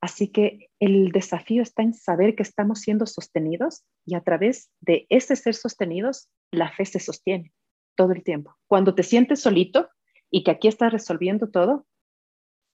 [0.00, 5.06] Así que el desafío está en saber que estamos siendo sostenidos y a través de
[5.08, 7.52] ese ser sostenidos, la fe se sostiene
[7.96, 8.54] todo el tiempo.
[8.66, 9.88] Cuando te sientes solito
[10.30, 11.86] y que aquí estás resolviendo todo,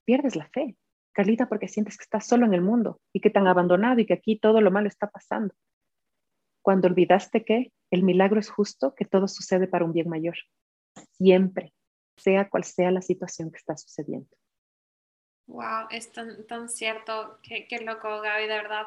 [0.05, 0.77] pierdes la fe.
[1.13, 4.07] Carlita, porque sientes que estás solo en el mundo y que te han abandonado y
[4.07, 5.55] que aquí todo lo malo está pasando.
[6.63, 10.37] Cuando olvidaste que el milagro es justo, que todo sucede para un bien mayor.
[11.17, 11.73] Siempre,
[12.17, 14.29] sea cual sea la situación que está sucediendo.
[15.47, 17.41] Wow, es tan, tan cierto.
[17.43, 18.87] Qué, qué, loco, Gaby, de verdad.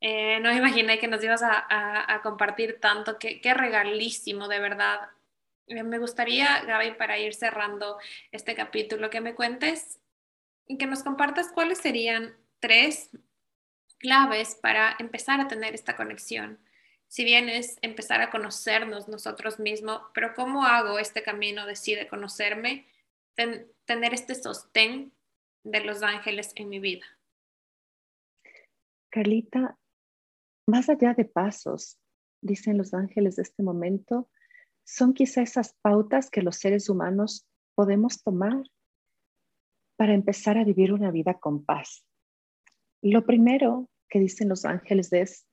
[0.00, 1.64] Eh, no imaginé que nos ibas a,
[2.12, 3.18] a, compartir tanto.
[3.18, 5.00] Qué, qué regalísimo, de verdad.
[5.68, 7.98] Eh, me gustaría, Gaby, para ir cerrando
[8.30, 10.01] este capítulo, que me cuentes
[10.66, 13.10] que nos compartas cuáles serían tres
[13.98, 16.58] claves para empezar a tener esta conexión.
[17.08, 22.86] Si bien es empezar a conocernos nosotros mismos, pero ¿cómo hago este camino de conocerme?
[23.34, 25.12] tener este sostén
[25.64, 27.04] de los ángeles en mi vida.
[29.10, 29.78] Carlita,
[30.66, 31.98] más allá de pasos,
[32.42, 34.28] dicen los ángeles de este momento,
[34.84, 38.62] son quizá esas pautas que los seres humanos podemos tomar
[40.02, 42.04] para empezar a vivir una vida con paz.
[43.02, 45.46] Lo primero que dicen los ángeles es,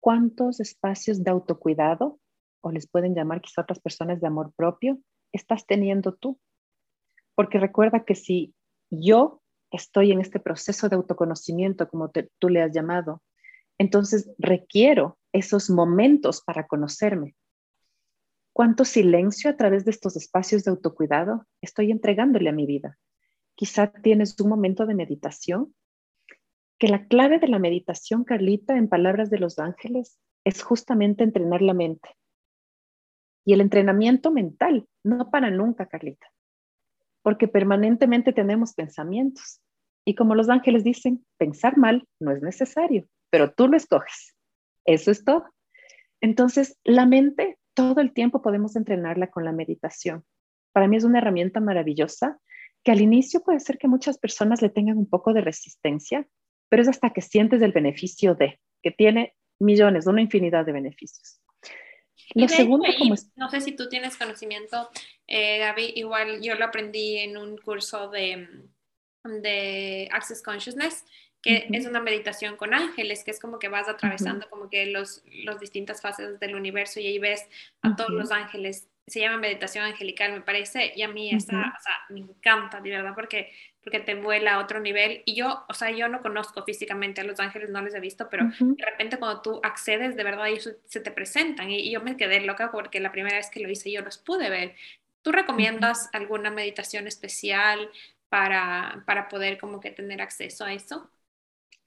[0.00, 2.18] ¿cuántos espacios de autocuidado,
[2.62, 4.98] o les pueden llamar quizá otras personas de amor propio,
[5.30, 6.40] estás teniendo tú?
[7.36, 8.56] Porque recuerda que si
[8.90, 12.10] yo estoy en este proceso de autoconocimiento, como
[12.40, 13.22] tú le has llamado.
[13.78, 17.36] Entonces requiero esos momentos para conocerme.
[18.52, 22.98] ¿Cuánto silencio a través de estos espacios de autocuidado estoy entregándole a mi vida?
[23.58, 25.74] Quizá tienes un momento de meditación,
[26.78, 31.60] que la clave de la meditación, Carlita, en palabras de los ángeles, es justamente entrenar
[31.60, 32.08] la mente.
[33.44, 36.28] Y el entrenamiento mental, no para nunca, Carlita,
[37.22, 39.60] porque permanentemente tenemos pensamientos.
[40.04, 44.36] Y como los ángeles dicen, pensar mal no es necesario, pero tú lo escoges.
[44.84, 45.46] Eso es todo.
[46.20, 50.24] Entonces, la mente todo el tiempo podemos entrenarla con la meditación.
[50.70, 52.38] Para mí es una herramienta maravillosa
[52.84, 56.26] que al inicio puede ser que muchas personas le tengan un poco de resistencia,
[56.68, 61.40] pero es hasta que sientes el beneficio de, que tiene millones, una infinidad de beneficios.
[62.34, 64.90] Lo segundo, como no sé si tú tienes conocimiento,
[65.26, 68.48] eh, Gaby, igual yo lo aprendí en un curso de,
[69.24, 71.04] de Access Consciousness,
[71.40, 75.22] que es una meditación con ángeles, que es como que vas atravesando como que los,
[75.44, 77.46] los distintas fases del universo y ahí ves
[77.82, 78.88] a todos los ángeles.
[79.08, 82.90] Se llama meditación angelical, me parece, y a mí esa, o sea, me encanta, de
[82.90, 83.52] verdad, porque,
[83.82, 85.22] porque te vuela a otro nivel.
[85.24, 88.28] Y yo, o sea, yo no conozco físicamente a los ángeles, no les he visto,
[88.30, 91.70] pero de repente cuando tú accedes, de verdad, ellos se te presentan.
[91.70, 94.50] Y, yo me quedé loca porque la primera vez que lo hice yo los pude
[94.50, 94.74] ver.
[95.22, 97.90] ¿Tú recomiendas alguna meditación especial
[98.28, 101.10] para, para poder como que tener acceso a eso?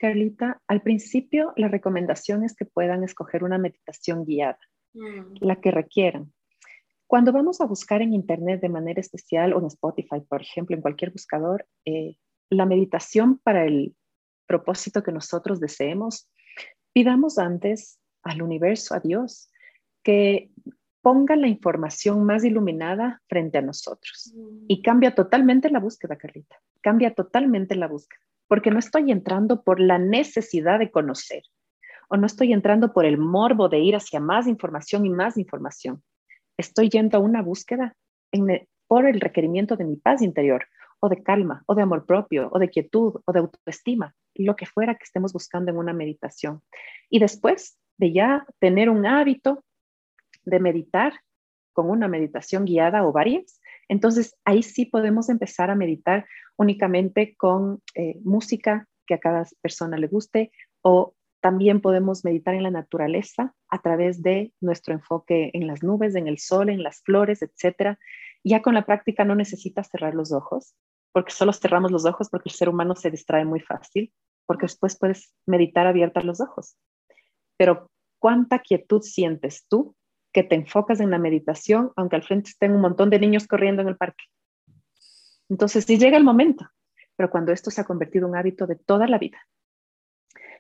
[0.02, 4.58] Carlita, al principio la recomendación es que puedan escoger una meditación guiada,
[4.94, 5.36] mm.
[5.42, 6.34] la que requieran.
[7.12, 10.82] Cuando vamos a buscar en Internet de manera especial o en Spotify, por ejemplo, en
[10.82, 12.16] cualquier buscador, eh,
[12.49, 13.97] la meditación para el
[14.47, 16.32] propósito que nosotros deseemos,
[16.93, 19.51] pidamos antes al universo, a Dios,
[20.03, 20.51] que
[21.01, 24.32] ponga la información más iluminada frente a nosotros.
[24.34, 24.66] Mm.
[24.70, 26.62] Y cambia totalmente la búsqueda, Carlita.
[26.80, 31.43] Cambia totalmente la búsqueda porque no estoy entrando por la necesidad de conocer
[32.07, 36.01] o no estoy entrando por el morbo de ir hacia más información y más información.
[36.58, 37.95] Estoy yendo a una búsqueda
[38.88, 40.66] por el requerimiento de mi paz interior
[40.99, 44.66] o de calma o de amor propio o de quietud o de autoestima, lo que
[44.66, 46.62] fuera que estemos buscando en una meditación.
[47.10, 49.64] Y después de ya tener un hábito
[50.43, 51.14] de meditar
[51.74, 56.26] con una meditación guiada o varias, entonces ahí sí podemos empezar a meditar
[56.58, 62.64] únicamente con eh, música que a cada persona le guste o también podemos meditar en
[62.64, 67.02] la naturaleza a través de nuestro enfoque en las nubes, en el sol, en las
[67.02, 67.98] flores, etc.
[68.44, 70.76] Ya con la práctica no necesitas cerrar los ojos,
[71.12, 74.14] porque solo cerramos los ojos porque el ser humano se distrae muy fácil,
[74.46, 76.78] porque después puedes meditar abiertos los ojos.
[77.58, 77.89] Pero
[78.20, 79.96] ¿cuánta quietud sientes tú
[80.32, 83.82] que te enfocas en la meditación, aunque al frente estén un montón de niños corriendo
[83.82, 84.24] en el parque?
[85.50, 86.66] Entonces, sí llega el momento,
[87.18, 89.39] pero cuando esto se ha convertido en un hábito de toda la vida.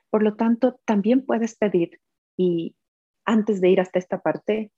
[0.09, 1.99] Por lo tanto, también puedes pedir,
[2.37, 2.75] y
[3.25, 4.71] antes de ir hasta esta parte,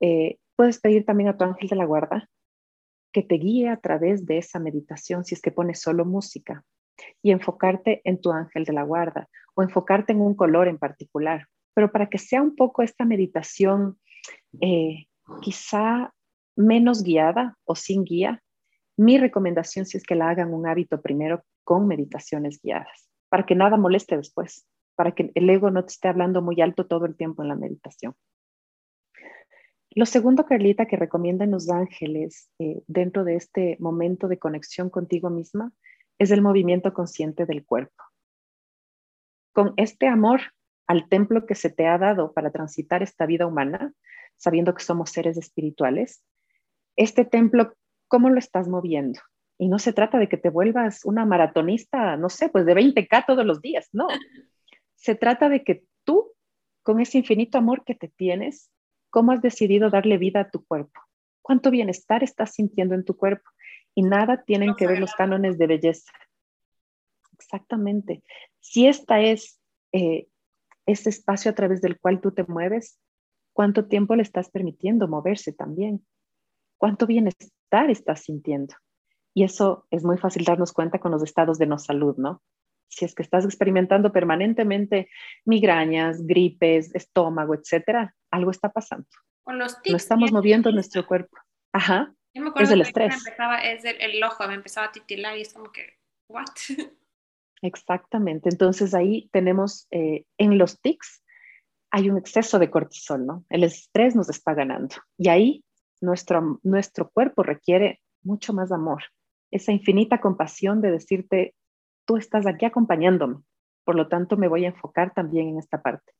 [0.00, 2.28] eh, puedes pedir también a tu ángel de la guarda
[3.12, 6.64] que te guíe a través de esa meditación si es que pones solo música
[7.22, 11.46] y enfocarte en tu ángel de la guarda o enfocarte en un color en particular.
[11.74, 13.98] Pero para que sea un poco esta meditación
[14.60, 15.06] eh,
[15.40, 16.12] quizá
[16.56, 18.42] menos guiada o sin guía,
[18.96, 23.54] mi recomendación si es que la hagan un hábito primero con meditaciones guiadas, para que
[23.54, 24.66] nada moleste después,
[24.96, 27.56] para que el ego no te esté hablando muy alto todo el tiempo en la
[27.56, 28.14] meditación.
[29.90, 35.30] Lo segundo, Carlita, que recomiendan los ángeles eh, dentro de este momento de conexión contigo
[35.30, 35.72] misma
[36.18, 38.04] es el movimiento consciente del cuerpo.
[39.52, 40.40] Con este amor
[40.86, 43.92] al templo que se te ha dado para transitar esta vida humana,
[44.36, 46.22] sabiendo que somos seres espirituales,
[46.96, 47.74] este templo
[48.08, 49.20] cómo lo estás moviendo.
[49.58, 53.26] Y no se trata de que te vuelvas una maratonista, no sé, pues de 20K
[53.26, 54.06] todos los días, no.
[54.94, 56.32] Se trata de que tú,
[56.82, 58.70] con ese infinito amor que te tienes,
[59.10, 61.00] ¿cómo has decidido darle vida a tu cuerpo?
[61.42, 63.50] ¿Cuánto bienestar estás sintiendo en tu cuerpo?
[63.94, 66.12] Y nada tienen que ver los cánones de belleza.
[67.32, 68.22] Exactamente.
[68.60, 69.60] Si esta es
[69.92, 70.28] eh,
[70.86, 73.00] ese espacio a través del cual tú te mueves,
[73.52, 76.06] ¿cuánto tiempo le estás permitiendo moverse también?
[76.76, 77.58] ¿Cuánto bienestar
[77.90, 78.74] estás sintiendo.
[79.38, 82.42] Y eso es muy fácil darnos cuenta con los estados de no salud, ¿no?
[82.88, 85.10] Si es que estás experimentando permanentemente
[85.44, 89.06] migrañas, gripes, estómago, etcétera, algo está pasando.
[89.44, 91.36] Con los no estamos moviendo nuestro cuerpo.
[91.72, 92.12] Ajá.
[92.34, 93.14] es el estrés.
[93.62, 96.46] es el, el, ojo, me empezaba a titilar y es como que, ¿what?
[97.62, 98.48] Exactamente.
[98.48, 101.22] Entonces ahí tenemos eh, en los tics,
[101.92, 103.44] hay un exceso de cortisol, ¿no?
[103.50, 104.96] El estrés nos está ganando.
[105.16, 105.64] Y ahí
[106.00, 109.04] nuestro, nuestro cuerpo requiere mucho más amor.
[109.50, 111.54] Esa infinita compasión de decirte,
[112.06, 113.42] tú estás aquí acompañándome,
[113.84, 116.12] por lo tanto me voy a enfocar también en esta parte,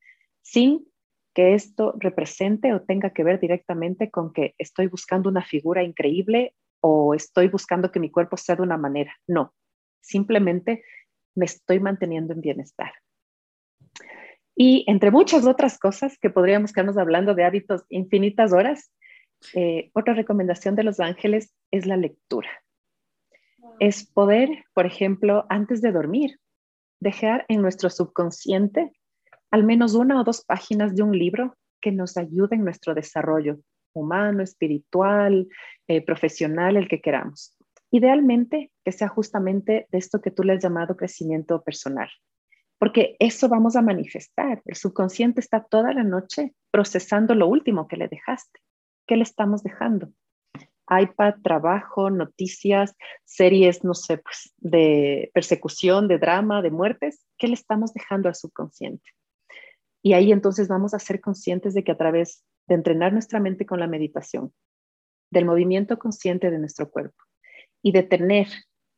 [0.43, 0.87] sin
[1.35, 6.55] que esto represente o tenga que ver directamente con que estoy buscando una figura increíble
[6.81, 9.15] o estoy buscando que mi cuerpo sea de una manera.
[9.27, 9.55] No,
[10.01, 10.83] simplemente
[11.35, 12.93] me estoy manteniendo en bienestar.
[14.57, 18.91] Y entre muchas otras cosas que podríamos quedarnos hablando de hábitos infinitas horas,
[19.55, 22.49] eh, otra recomendación de los ángeles es la lectura.
[23.81, 26.39] Es poder, por ejemplo, antes de dormir,
[27.01, 28.93] dejar en nuestro subconsciente
[29.51, 33.59] al menos una o dos páginas de un libro que nos ayude en nuestro desarrollo
[33.95, 35.49] humano, espiritual,
[35.87, 37.57] eh, profesional, el que queramos.
[37.91, 42.11] Idealmente que sea justamente de esto que tú le has llamado crecimiento personal,
[42.79, 44.61] porque eso vamos a manifestar.
[44.67, 48.61] El subconsciente está toda la noche procesando lo último que le dejaste.
[49.07, 50.13] ¿Qué le estamos dejando?
[50.91, 57.27] iPad, trabajo, noticias, series, no sé, pues de persecución, de drama, de muertes.
[57.37, 59.11] ¿Qué le estamos dejando al subconsciente?
[60.03, 63.67] Y ahí entonces vamos a ser conscientes de que a través de entrenar nuestra mente
[63.67, 64.53] con la meditación,
[65.31, 67.23] del movimiento consciente de nuestro cuerpo
[67.83, 68.49] y de tener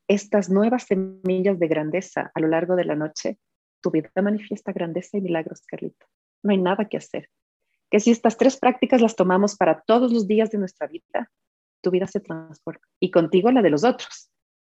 [0.08, 3.38] estas nuevas semillas de grandeza a lo largo de la noche,
[3.80, 6.06] tu vida manifiesta grandeza y milagros, Carlito.
[6.42, 7.28] No hay nada que hacer.
[7.90, 11.30] Que si estas tres prácticas las tomamos para todos los días de nuestra vida,
[11.80, 12.82] tu vida se transforma.
[13.00, 14.30] Y contigo la de los otros,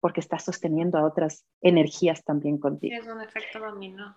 [0.01, 2.97] porque estás sosteniendo a otras energías también contigo.
[2.97, 4.17] Es un efecto dominó.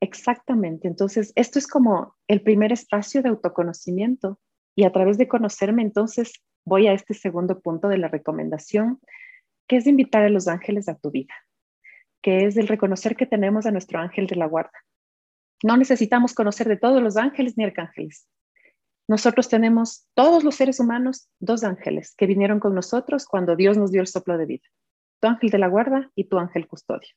[0.00, 0.88] Exactamente.
[0.88, 4.38] Entonces, esto es como el primer espacio de autoconocimiento.
[4.76, 6.32] Y a través de conocerme, entonces,
[6.64, 9.00] voy a este segundo punto de la recomendación,
[9.68, 11.34] que es invitar a los ángeles a tu vida,
[12.22, 14.78] que es el reconocer que tenemos a nuestro ángel de la guarda.
[15.62, 18.26] No necesitamos conocer de todos los ángeles ni arcángeles.
[19.06, 23.92] Nosotros tenemos, todos los seres humanos, dos ángeles que vinieron con nosotros cuando Dios nos
[23.92, 24.66] dio el soplo de vida.
[25.20, 27.10] Tu ángel de la guarda y tu ángel custodio.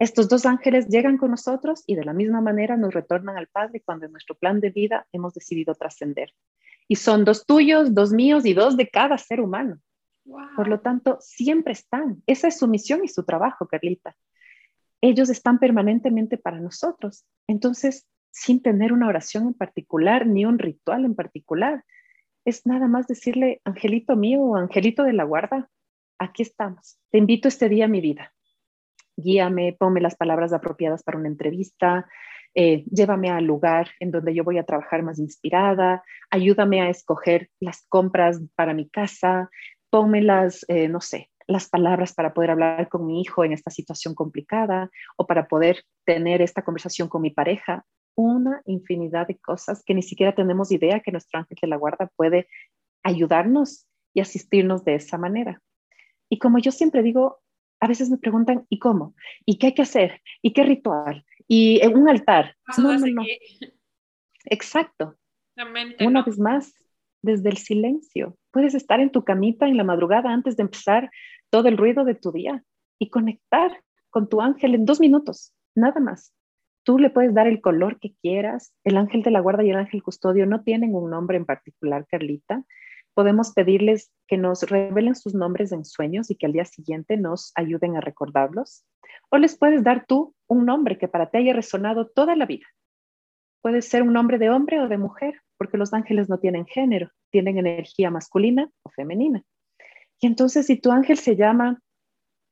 [0.00, 3.82] Estos dos ángeles llegan con nosotros y de la misma manera nos retornan al Padre
[3.84, 6.32] cuando en nuestro plan de vida hemos decidido trascender.
[6.86, 9.80] Y son dos tuyos, dos míos y dos de cada ser humano.
[10.56, 12.22] Por lo tanto, siempre están.
[12.26, 14.14] Esa es su misión y su trabajo, Carlita.
[15.00, 17.24] Ellos están permanentemente para nosotros.
[17.46, 21.84] Entonces, sin tener una oración en particular ni un ritual en particular,
[22.44, 25.68] es nada más decirle, angelito mío o angelito de la guarda,
[26.18, 26.98] aquí estamos.
[27.10, 28.32] Te invito este día a mi vida
[29.18, 32.08] guíame, ponme las palabras apropiadas para una entrevista,
[32.54, 37.50] eh, llévame al lugar en donde yo voy a trabajar más inspirada, ayúdame a escoger
[37.60, 39.50] las compras para mi casa,
[39.90, 43.70] ponme las, eh, no sé, las palabras para poder hablar con mi hijo en esta
[43.70, 47.84] situación complicada o para poder tener esta conversación con mi pareja.
[48.18, 52.10] Una infinidad de cosas que ni siquiera tenemos idea que nuestro ángel de la guarda
[52.16, 52.48] puede
[53.04, 55.62] ayudarnos y asistirnos de esa manera.
[56.28, 57.38] Y como yo siempre digo,
[57.78, 59.14] a veces me preguntan, ¿y cómo?
[59.46, 60.20] ¿Y qué hay que hacer?
[60.42, 61.24] ¿Y qué ritual?
[61.46, 62.56] ¿Y en un altar?
[62.76, 63.22] No, no, no.
[64.46, 65.16] Exacto.
[66.00, 66.74] Una vez más,
[67.22, 68.36] desde el silencio.
[68.50, 71.08] Puedes estar en tu camita en la madrugada antes de empezar
[71.50, 72.64] todo el ruido de tu día
[72.98, 76.34] y conectar con tu ángel en dos minutos, nada más.
[76.88, 78.72] Tú le puedes dar el color que quieras.
[78.82, 82.06] El ángel de la guarda y el ángel custodio no tienen un nombre en particular,
[82.10, 82.64] Carlita
[83.18, 87.50] podemos pedirles que nos revelen sus nombres en sueños y que al día siguiente nos
[87.56, 88.84] ayuden a recordarlos.
[89.28, 92.66] O les puedes dar tú un nombre que para ti haya resonado toda la vida.
[93.60, 97.10] Puede ser un nombre de hombre o de mujer, porque los ángeles no tienen género,
[97.32, 99.42] tienen energía masculina o femenina.
[100.20, 101.82] Y entonces si tu ángel se llama,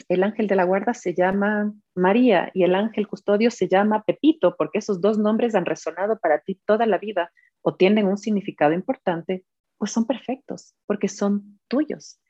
[0.09, 4.57] el ángel de la guarda se llama María y el ángel custodio se llama Pepito,
[4.57, 7.33] porque esos dos nombres han resonado para ti toda la vida
[7.63, 9.45] o tienen un significado importante,
[9.79, 12.21] pues son perfectos porque son tuyos.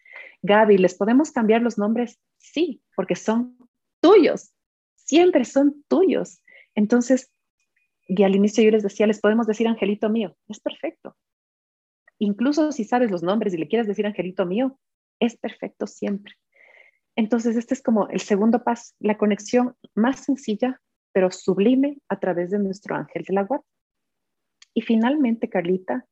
[0.43, 2.19] Gaby, ¿les podemos cambiar los nombres?
[2.39, 3.57] Sí, porque son
[4.01, 4.53] tuyos.
[4.95, 6.41] Siempre son tuyos.
[6.75, 7.31] Entonces,
[8.09, 10.37] y al inicio yo les decía, les podemos decir angelito mío.
[10.49, 11.17] Es perfecto.
[12.19, 14.79] Incluso si sabes los nombres y le quieres decir angelito mío,
[15.21, 16.35] es perfecto siempre.
[17.17, 20.81] Entonces, este es como el segundo paso, la conexión más sencilla,
[21.13, 23.65] pero sublime a través de nuestro ángel de la guarda.
[24.75, 26.07] Y finalmente, Carlita,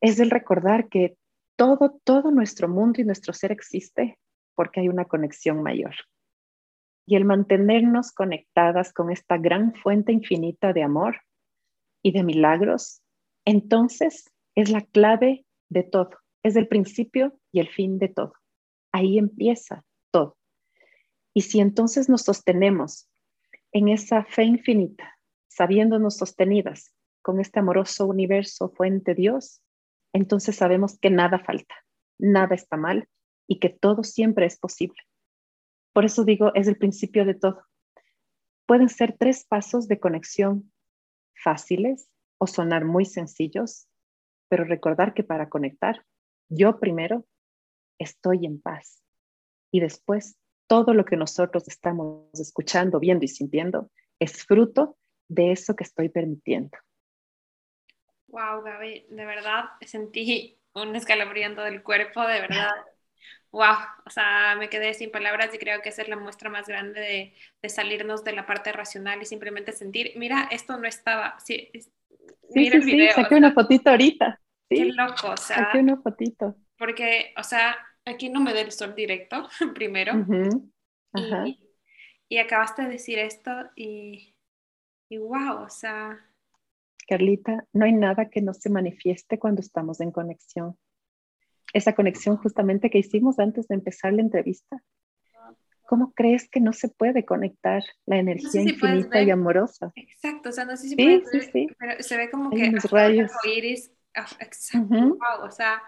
[0.00, 1.18] es el recordar que
[1.56, 4.18] todo, todo nuestro mundo y nuestro ser existe
[4.54, 5.94] porque hay una conexión mayor.
[7.06, 11.20] Y el mantenernos conectadas con esta gran fuente infinita de amor
[12.02, 13.02] y de milagros,
[13.44, 16.10] entonces es la clave de todo,
[16.42, 18.32] es el principio y el fin de todo.
[18.92, 20.36] Ahí empieza todo.
[21.34, 23.08] Y si entonces nos sostenemos
[23.72, 25.16] en esa fe infinita,
[25.48, 26.92] sabiéndonos sostenidas
[27.22, 29.62] con este amoroso universo, fuente Dios,
[30.12, 31.74] entonces sabemos que nada falta,
[32.18, 33.08] nada está mal
[33.46, 34.98] y que todo siempre es posible,
[35.92, 37.64] Por eso digo, es el principio de todo.
[38.66, 40.72] Pueden ser tres pasos de conexión
[41.34, 42.08] fáciles
[42.38, 43.88] o sonar muy sencillos,
[44.48, 46.04] pero recordar que para conectar,
[46.48, 47.26] yo primero
[47.98, 49.02] estoy en paz
[49.70, 54.96] y después todo lo que nosotros estamos escuchando, viendo y sintiendo es fruto
[55.28, 56.76] de eso que estoy permitiendo.
[58.28, 62.70] Wow, Gaby, de verdad sentí un escalofriando del cuerpo, de verdad.
[63.50, 66.68] Wow, o sea, me quedé sin palabras y creo que esa es la muestra más
[66.68, 71.36] grande de, de salirnos de la parte racional y simplemente sentir, mira, esto no estaba.
[71.40, 71.68] Sí,
[72.54, 74.40] mira el video, sí, saqué una fotito ahorita.
[74.68, 75.56] Qué loco, o sea.
[75.56, 76.56] Saqué una fotito.
[76.78, 77.76] Porque, o sea,
[78.10, 80.12] aquí no me da el sol directo, primero.
[81.14, 81.58] y,
[82.28, 84.34] y, acabaste de decir esto y,
[85.08, 86.18] y wow, o sea.
[87.08, 90.76] Carlita, no hay nada que no se manifieste cuando estamos en conexión
[91.72, 94.82] esa conexión justamente que hicimos antes de empezar la entrevista.
[95.86, 99.92] ¿Cómo crees que no se puede conectar la energía infinita y amorosa?
[99.96, 101.66] Exacto, o sea, no sé si sí, sí, sí.
[101.78, 103.32] pero se ve como que los rayos.
[103.44, 105.82] Iris, ah, exacto, wow, o sea,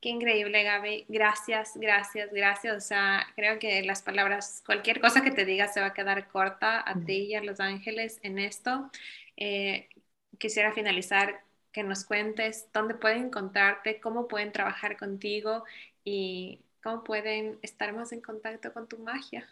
[0.00, 1.06] qué increíble, Gaby.
[1.08, 2.76] Gracias, gracias, gracias.
[2.76, 6.28] O sea, creo que las palabras, cualquier cosa que te diga se va a quedar
[6.28, 8.90] corta a ti y a Los Ángeles en esto.
[9.36, 9.88] Eh,
[10.38, 11.42] quisiera finalizar
[11.72, 15.64] que nos cuentes dónde pueden encontrarte, cómo pueden trabajar contigo
[16.04, 19.46] y cómo pueden estar más en contacto con tu magia.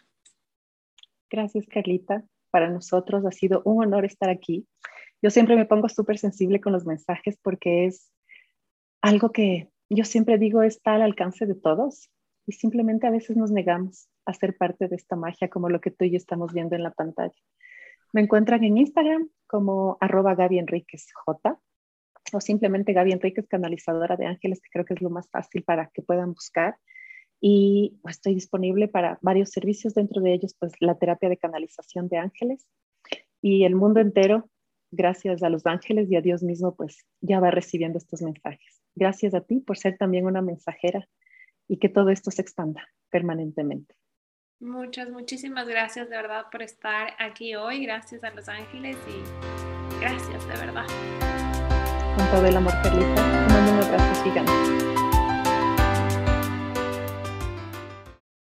[1.29, 2.23] Gracias, Carlita.
[2.49, 4.65] Para nosotros ha sido un honor estar aquí.
[5.21, 8.11] Yo siempre me pongo súper sensible con los mensajes porque es
[9.01, 12.09] algo que yo siempre digo está al alcance de todos
[12.47, 15.91] y simplemente a veces nos negamos a ser parte de esta magia como lo que
[15.91, 17.35] tú y yo estamos viendo en la pantalla.
[18.13, 21.59] Me encuentran en Instagram como arroba Gaby Enríquez J
[22.33, 25.91] o simplemente Gaby Enríquez, canalizadora de ángeles, que creo que es lo más fácil para
[25.93, 26.77] que puedan buscar.
[27.39, 32.07] Y pues, estoy disponible para varios servicios, dentro de ellos pues la terapia de canalización
[32.07, 32.65] de ángeles.
[33.41, 34.49] Y el mundo entero,
[34.91, 38.74] gracias a los ángeles y a Dios mismo, pues ya va recibiendo estos mensajes.
[38.95, 41.07] Gracias a ti por ser también una mensajera
[41.67, 43.95] y que todo esto se expanda permanentemente.
[44.59, 47.85] Muchas, muchísimas gracias de verdad por estar aquí hoy.
[47.85, 50.85] Gracias a los ángeles y gracias de verdad
[52.15, 53.15] con todo el amor, Carlita.
[53.15, 55.14] Te mando un abrazo gigante.